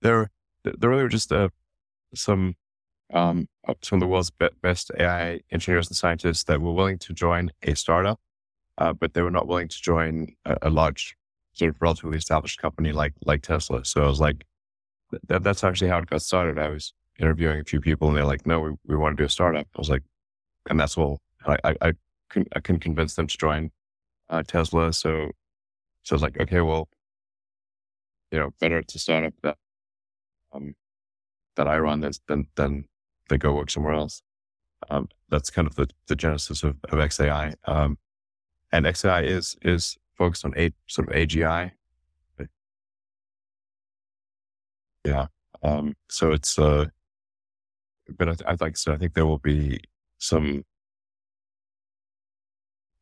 [0.02, 0.30] there,
[0.64, 1.50] there really were just uh,
[2.14, 2.56] some
[3.12, 3.48] um,
[3.82, 4.32] some of the world's
[4.62, 8.18] best AI engineers and scientists that were willing to join a startup
[8.78, 11.16] uh, but they were not willing to join a, a, large,
[11.52, 13.84] sort of relatively established company like like Tesla.
[13.84, 14.44] So I was like,
[15.28, 16.58] that, that's actually how it got started.
[16.58, 19.26] I was interviewing a few people, and they're like, "No, we, we want to do
[19.26, 20.02] a startup." I was like,
[20.68, 21.20] and that's all.
[21.46, 21.92] I I, I
[22.28, 23.70] couldn't I couldn't convince them to join
[24.28, 24.92] uh, Tesla.
[24.92, 25.30] So
[26.02, 26.88] so I was like, okay, well,
[28.30, 29.56] you know, better to start up that
[30.52, 30.74] um
[31.56, 32.84] that I run than than than
[33.28, 34.22] they go work somewhere else.
[34.90, 37.54] Um, that's kind of the, the genesis of, of XAI.
[37.64, 37.98] Um,
[38.70, 41.72] and XAI is is focused on a sort of AGI.
[45.04, 45.26] Yeah.
[45.62, 46.86] Um, so it's uh,
[48.18, 49.80] but I, I like so I think there will be
[50.18, 50.64] some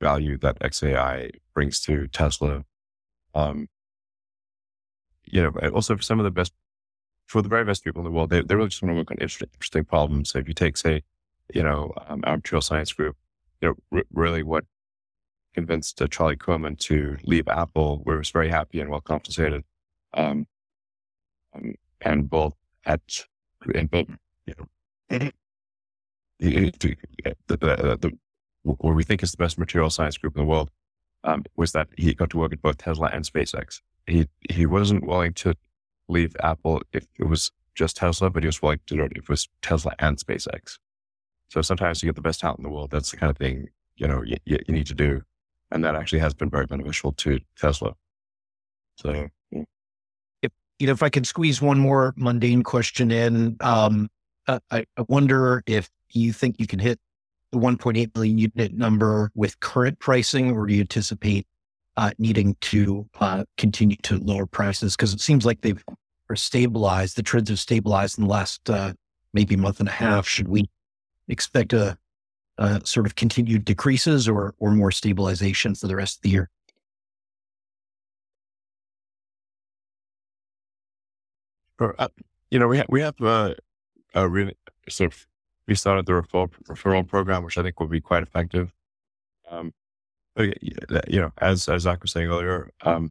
[0.00, 2.64] value that xAI brings to Tesla.
[3.34, 3.68] Um,
[5.24, 6.53] you know, also for some of the best,
[7.26, 9.11] for the very best people in the world, they, they really just want to work
[9.11, 10.30] on interesting, interesting problems.
[10.30, 11.03] So if you take, say,
[11.55, 13.16] you know, um, our material science group,
[13.61, 14.64] you know, r- really what
[15.55, 19.64] convinced uh, Charlie Kuehmann to leave Apple, where he was very happy and well compensated,
[20.14, 20.46] um,
[21.55, 23.00] um, and both at
[23.74, 24.09] and both,
[24.46, 25.30] you know,
[26.38, 28.18] the, the, the,
[28.62, 30.70] what we think is the best material science group in the world,
[31.24, 33.80] um, was that he got to work at both Tesla and SpaceX.
[34.07, 35.55] He he wasn't willing to
[36.09, 39.24] leave Apple if it was just Tesla, but he was willing to do it if
[39.24, 40.78] it was Tesla and SpaceX.
[41.48, 42.90] So sometimes you get the best talent in the world.
[42.90, 45.22] That's the kind of thing you know you, you need to do,
[45.70, 47.94] and that actually has been very beneficial to Tesla.
[48.96, 49.28] So,
[50.82, 54.10] you know, if I could squeeze one more mundane question in, um,
[54.48, 56.98] I, I wonder if you think you can hit
[57.52, 61.46] the 1.8 million unit number with current pricing, or do you anticipate
[61.96, 64.96] uh, needing to uh, continue to lower prices?
[64.96, 65.84] Because it seems like they've
[66.28, 67.16] are stabilized.
[67.16, 68.94] The trends have stabilized in the last uh,
[69.32, 70.26] maybe month and a half.
[70.26, 70.68] Should we
[71.28, 71.96] expect a,
[72.58, 76.50] a, sort of continued decreases or or more stabilization for the rest of the year?
[81.82, 82.08] Uh,
[82.50, 83.54] you know, we have we have uh,
[84.14, 84.54] a really
[84.88, 85.26] sort of
[85.66, 88.72] we started the referral, referral program, which I think will be quite effective.
[89.50, 89.72] Um,
[90.34, 90.62] but,
[91.08, 93.10] you know, as as Zach was saying earlier, um,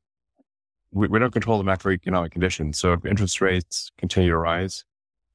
[0.92, 2.80] we, we don't control the macroeconomic conditions.
[2.80, 4.84] So if interest rates continue to rise,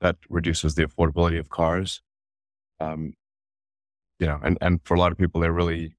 [0.00, 2.02] that reduces the affordability of cars.
[2.80, 3.14] Um,
[4.18, 5.94] you know, and, and for a lot of people, they're really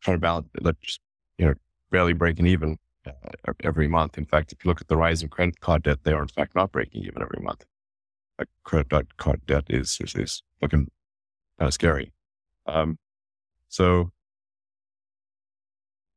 [0.00, 1.00] trying to balance, like just,
[1.38, 1.54] you know,
[1.90, 4.18] barely breaking even uh, every month.
[4.18, 6.28] In fact, if you look at the rise in credit card debt, they are in
[6.28, 7.64] fact not breaking even every month.
[8.38, 10.90] Like credit card debt is, is, looking
[11.58, 12.12] kind of scary.
[12.66, 12.98] Um,
[13.68, 14.12] so,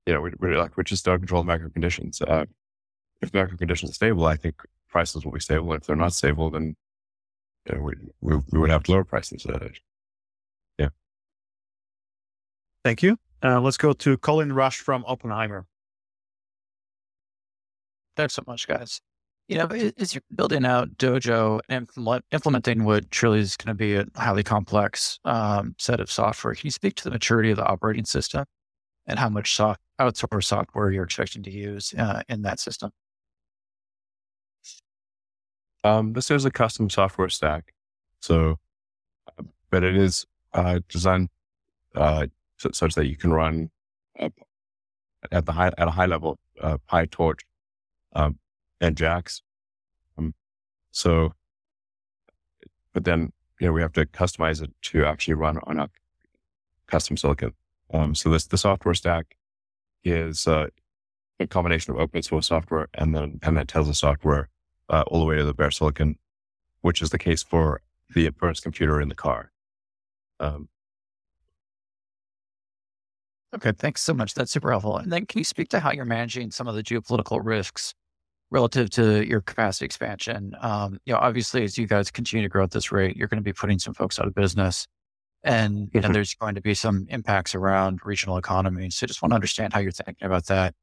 [0.05, 2.21] you know, we, we're like, we're just don't control the macro conditions.
[2.21, 2.45] Uh,
[3.21, 5.73] if macro conditions are stable, I think prices will be stable.
[5.73, 6.75] If they're not stable, then
[7.65, 9.45] you know, we, we, we would have to lower prices.
[9.45, 9.69] Uh,
[10.77, 10.89] yeah.
[12.83, 13.17] Thank you.
[13.43, 15.65] Uh, let's go to Colin Rusch from Oppenheimer.
[18.15, 19.01] Thanks so much, guys.
[19.47, 21.87] You know, as you're building out Dojo and
[22.31, 26.65] implementing what truly is going to be a highly complex um, set of software, can
[26.65, 28.45] you speak to the maturity of the operating system
[29.05, 32.89] and how much soft, outsourced software you're expecting to use uh, in that system?
[35.83, 37.71] Um, this is a custom software stack.
[38.21, 38.57] So,
[39.37, 41.29] uh, but it is uh, designed
[41.93, 42.25] uh,
[42.57, 43.69] such that you can run
[45.31, 47.41] at the high at a high level uh, PyTorch
[48.15, 48.39] um,
[48.81, 49.41] and JAX.
[50.17, 50.33] Um,
[50.91, 51.33] so,
[52.93, 55.89] but then you know we have to customize it to actually run on a
[56.87, 57.53] custom silicon.
[57.93, 59.35] Um, so this the software stack
[60.03, 60.67] is uh,
[61.39, 64.49] a combination of open source software and then and then Tesla software
[64.89, 66.17] uh, all the way to the bare silicon,
[66.81, 67.81] which is the case for
[68.13, 69.51] the inference computer in the car.
[70.39, 70.69] Um,
[73.53, 74.33] okay, thanks so much.
[74.33, 74.97] That's super helpful.
[74.97, 77.93] And then can you speak to how you're managing some of the geopolitical risks
[78.55, 80.55] relative to your capacity expansion?
[80.61, 83.37] Um, you know, obviously, as you guys continue to grow at this rate, you're going
[83.37, 84.87] to be putting some folks out of business.
[85.43, 86.13] And you know, mm-hmm.
[86.13, 88.95] there's going to be some impacts around regional economies.
[88.95, 90.73] So just want to understand how you're thinking about that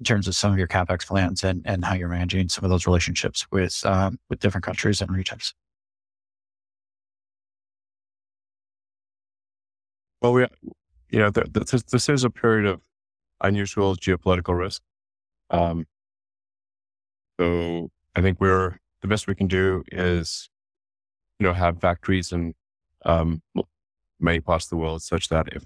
[0.00, 2.70] in terms of some of your capex plans and and how you're managing some of
[2.70, 5.54] those relationships with um, with different countries and regions.
[10.20, 10.46] Well, we,
[11.10, 12.80] you know, this, this is a period of
[13.40, 14.82] unusual geopolitical risk.
[15.48, 15.86] Um,
[17.40, 20.50] so I think we're the best we can do is,
[21.38, 22.54] you know, have factories in
[23.06, 23.40] um,
[24.20, 25.64] many parts of the world, such that if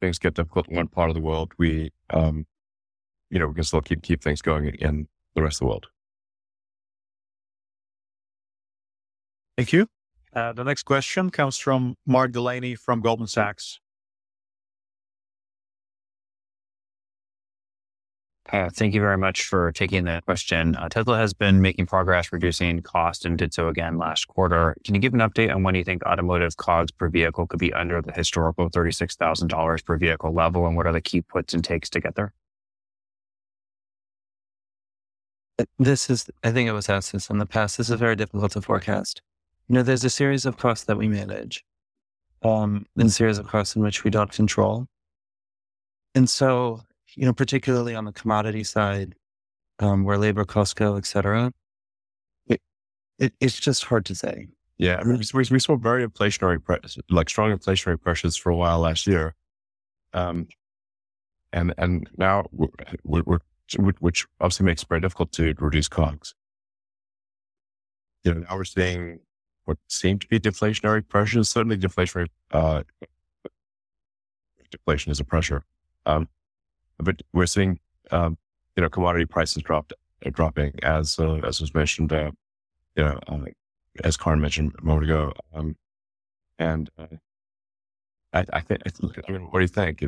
[0.00, 2.46] things get difficult in one part of the world, we um,
[3.28, 5.86] you know, we can still keep keep things going in the rest of the world.
[9.58, 9.88] Thank you.
[10.32, 13.80] Uh, the next question comes from Mark Delaney from Goldman Sachs.
[18.52, 20.76] Uh, thank you very much for taking that question.
[20.76, 24.76] Uh, Tesla has been making progress reducing cost and did so again last quarter.
[24.84, 27.72] Can you give an update on when you think automotive COGS per vehicle could be
[27.72, 31.90] under the historical $36,000 per vehicle level and what are the key puts and takes
[31.90, 32.32] to get there?
[35.78, 37.78] This is, I think it was asked this in the past.
[37.78, 39.22] This is very difficult to forecast.
[39.68, 41.64] You know, there's a series of costs that we manage,
[42.42, 44.86] um, and a series of costs in which we don't control.
[46.14, 46.82] And so,
[47.16, 49.14] you know, particularly on the commodity side,
[49.78, 51.52] um, where labor costs go, et cetera,
[52.46, 52.60] it,
[53.18, 54.46] it, it's just hard to say.
[54.78, 54.98] Yeah.
[55.00, 58.78] I mean, we, we saw very inflationary, pressures, like strong inflationary pressures for a while
[58.80, 59.34] last year.
[60.12, 60.48] Um,
[61.52, 62.68] and and now we're,
[63.04, 63.38] we're,
[64.00, 66.34] which obviously makes it very difficult to reduce COGS.
[68.24, 69.20] You know, now we're seeing
[69.64, 71.48] what seem to be deflationary pressures.
[71.48, 72.82] Certainly, deflationary uh,
[74.70, 75.64] deflation is a pressure,
[76.04, 76.28] um,
[76.98, 77.78] but we're seeing
[78.10, 78.38] um,
[78.76, 79.92] you know commodity prices dropped
[80.24, 82.12] uh, dropping as uh, as was mentioned.
[82.12, 82.30] Uh,
[82.96, 83.38] you know, uh,
[84.04, 85.76] as Karn mentioned a moment ago, um,
[86.58, 87.06] and uh,
[88.32, 88.82] I, I think,
[89.28, 90.04] I mean, what do you think?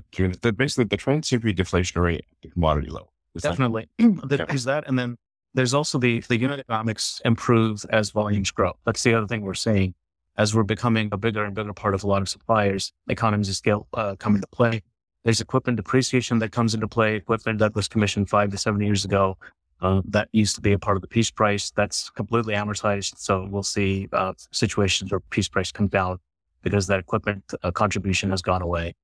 [0.57, 3.13] basically, the trend seems to be deflationary at the commodity level.
[3.35, 3.89] Is Definitely.
[3.99, 4.87] That, there's that.
[4.87, 5.17] And then
[5.55, 8.77] there's also the, the unit economics improves as volumes grow.
[8.85, 9.95] That's the other thing we're seeing
[10.37, 13.57] as we're becoming a bigger and bigger part of a lot of suppliers, economies of
[13.57, 14.83] scale uh, come into play.
[15.25, 19.05] There's equipment depreciation that comes into play, equipment that was commissioned five to seven years
[19.05, 19.37] ago.
[19.81, 21.71] Uh, that used to be a part of the piece price.
[21.71, 23.17] That's completely amortized.
[23.19, 26.19] So we'll see uh, situations where piece price comes down
[26.63, 28.95] because that equipment uh, contribution has gone away.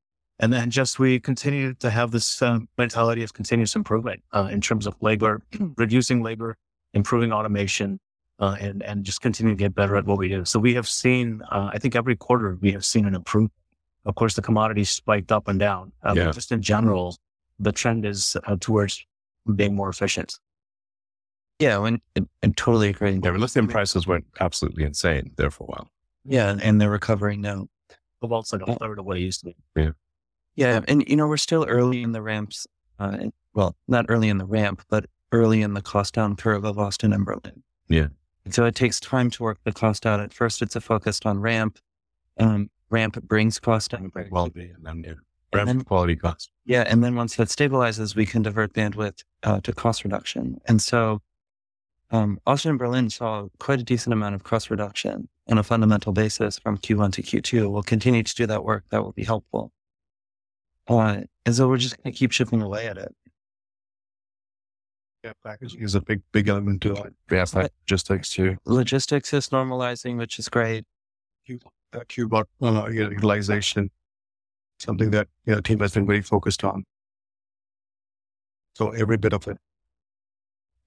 [0.40, 4.60] And then just we continue to have this uh, mentality of continuous improvement uh, in
[4.60, 5.42] terms of labor,
[5.76, 6.56] reducing labor,
[6.92, 8.00] improving automation,
[8.40, 10.44] uh, and and just continue to get better at what we do.
[10.44, 13.52] So we have seen, uh, I think every quarter we have seen an improvement.
[14.04, 15.92] Of course, the commodities spiked up and down.
[16.02, 16.30] Uh, yeah.
[16.30, 17.16] just in general,
[17.58, 19.04] the trend is uh, towards
[19.56, 20.38] being more efficient.
[21.58, 23.12] Yeah, and, and, and totally agree.
[23.12, 25.90] Yeah, but lithium prices went absolutely insane there for a while.
[26.24, 27.68] Yeah, and they're recovering now.
[28.20, 29.56] Cobalt's like a third of what it used to be.
[29.76, 29.90] Yeah.
[30.56, 30.80] Yeah.
[30.88, 32.66] And, you know, we're still early in the ramps.
[32.98, 36.78] Uh, well, not early in the ramp, but early in the cost down curve of
[36.78, 37.62] Austin and Berlin.
[37.88, 38.08] Yeah.
[38.50, 40.20] So it takes time to work the cost out.
[40.20, 41.78] At first, it's a focused on ramp.
[42.38, 44.10] Um, ramp brings cost down.
[44.10, 45.14] Quality and then yeah.
[45.52, 46.50] ramp and then, quality cost.
[46.64, 46.82] Yeah.
[46.82, 50.60] And then once that stabilizes, we can divert bandwidth uh, to cost reduction.
[50.66, 51.20] And so
[52.10, 56.12] um, Austin and Berlin saw quite a decent amount of cost reduction on a fundamental
[56.12, 57.70] basis from Q1 to Q2.
[57.70, 58.84] We'll continue to do that work.
[58.90, 59.72] That will be helpful.
[60.86, 63.14] Uh, and so we're just going to keep chipping away at it.
[65.24, 67.14] Yeah, packaging is a big, big element to it.
[67.30, 67.46] Yeah,
[67.86, 68.58] logistics too.
[68.66, 70.84] Logistics is normalizing, which is great.
[72.08, 73.90] Q, uh, Qbot uh, utilization,
[74.78, 76.84] something that you know, team has been very focused on.
[78.74, 79.58] So every bit of it.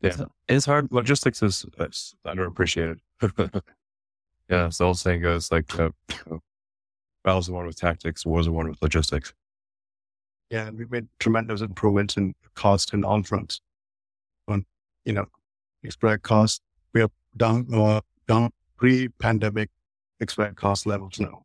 [0.01, 0.91] Yeah, so it's hard.
[0.91, 2.99] Logistics is, is underappreciated.
[4.49, 5.89] Yeah, so the old saying goes like, uh,
[7.23, 9.33] battles are won with tactics, wars are won with logistics.
[10.49, 13.59] Yeah, and we've made tremendous improvements in cost and on fronts.
[14.47, 14.65] On,
[15.03, 15.25] you know,
[15.83, 16.61] expect cost,
[16.93, 19.69] we are down, uh, down pre-pandemic
[20.19, 21.43] expect cost levels now.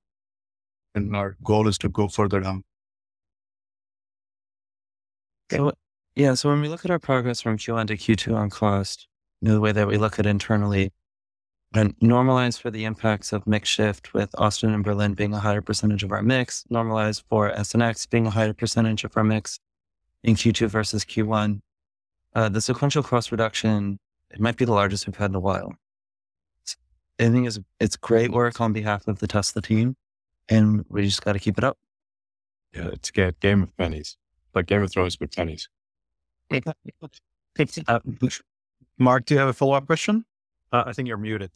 [0.95, 2.65] And our goal is to go further down.
[5.51, 5.73] So,
[6.15, 9.09] yeah, so when we look at our progress from Q1 to Q2 on cost,
[9.41, 10.93] you know, the way that we look at internally,
[11.75, 15.63] and normalize for the impacts of mix shift with Austin and Berlin being a higher
[15.63, 19.25] percentage of our mix, normalize for S and X being a higher percentage of our
[19.25, 19.59] mix
[20.23, 21.61] in Q2 versus Q1.
[22.35, 23.99] Uh, the sequential cost reduction,
[24.31, 25.75] it might be the largest we've had in a while.
[27.23, 29.97] I think it's, it's great work on behalf of the Tesla team,
[30.49, 31.79] and we just got to keep it up.
[32.75, 34.17] Yeah, it's a game of pennies,
[34.55, 35.69] like Game of Thrones, but pennies.
[37.87, 38.01] Uh,
[38.99, 40.25] Mark, do you have a follow up question?
[40.73, 41.51] Uh, I think you're muted.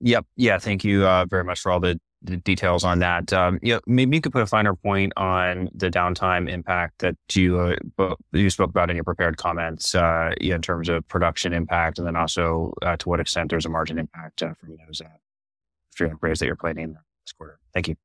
[0.00, 0.26] Yep.
[0.36, 0.58] Yeah.
[0.58, 3.32] Thank you uh, very much for all the, the details on that.
[3.32, 7.76] Um, yeah, maybe you could put a finer point on the downtime impact that you
[7.98, 12.06] uh, you spoke about in your prepared comments uh, in terms of production impact, and
[12.06, 15.08] then also uh, to what extent there's a margin impact uh, from those uh,
[15.92, 17.58] free upgrades that you're planning this quarter.
[17.72, 17.96] Thank you.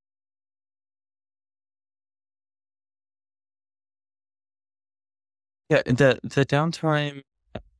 [5.69, 7.21] Yeah, the the downtime,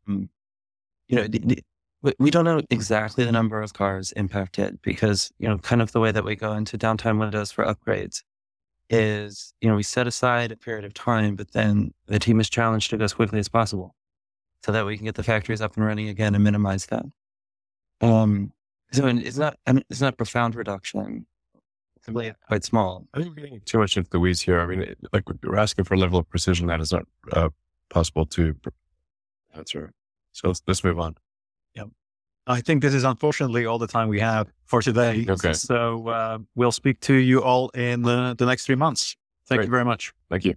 [0.07, 0.29] um,
[1.09, 1.63] you know, the, the,
[2.17, 5.99] we don't know exactly the number of cars impacted because, you know, kind of the
[5.99, 8.23] way that we go into downtime windows for upgrades
[8.89, 12.49] is, you know, we set aside a period of time, but then the team is
[12.49, 13.95] challenged to go as quickly as possible
[14.63, 17.05] so that we can get the factories up and running again and minimize that.
[18.01, 18.51] Um,
[18.91, 21.25] so it's not, it's not profound reduction.
[21.95, 23.07] It's quite small.
[23.13, 24.59] I think we're getting too much into the weeds here.
[24.59, 27.49] I mean, like we're asking for a level of precision that is not uh,
[27.89, 28.55] possible to
[29.55, 29.93] answer.
[30.31, 31.15] So let's, let's move on.
[32.47, 35.25] I think this is unfortunately all the time we have for today.
[35.27, 35.53] Okay.
[35.53, 39.15] So uh, we'll speak to you all in the, the next three months.
[39.47, 39.65] Thank Great.
[39.67, 40.13] you very much.
[40.29, 40.55] Thank you.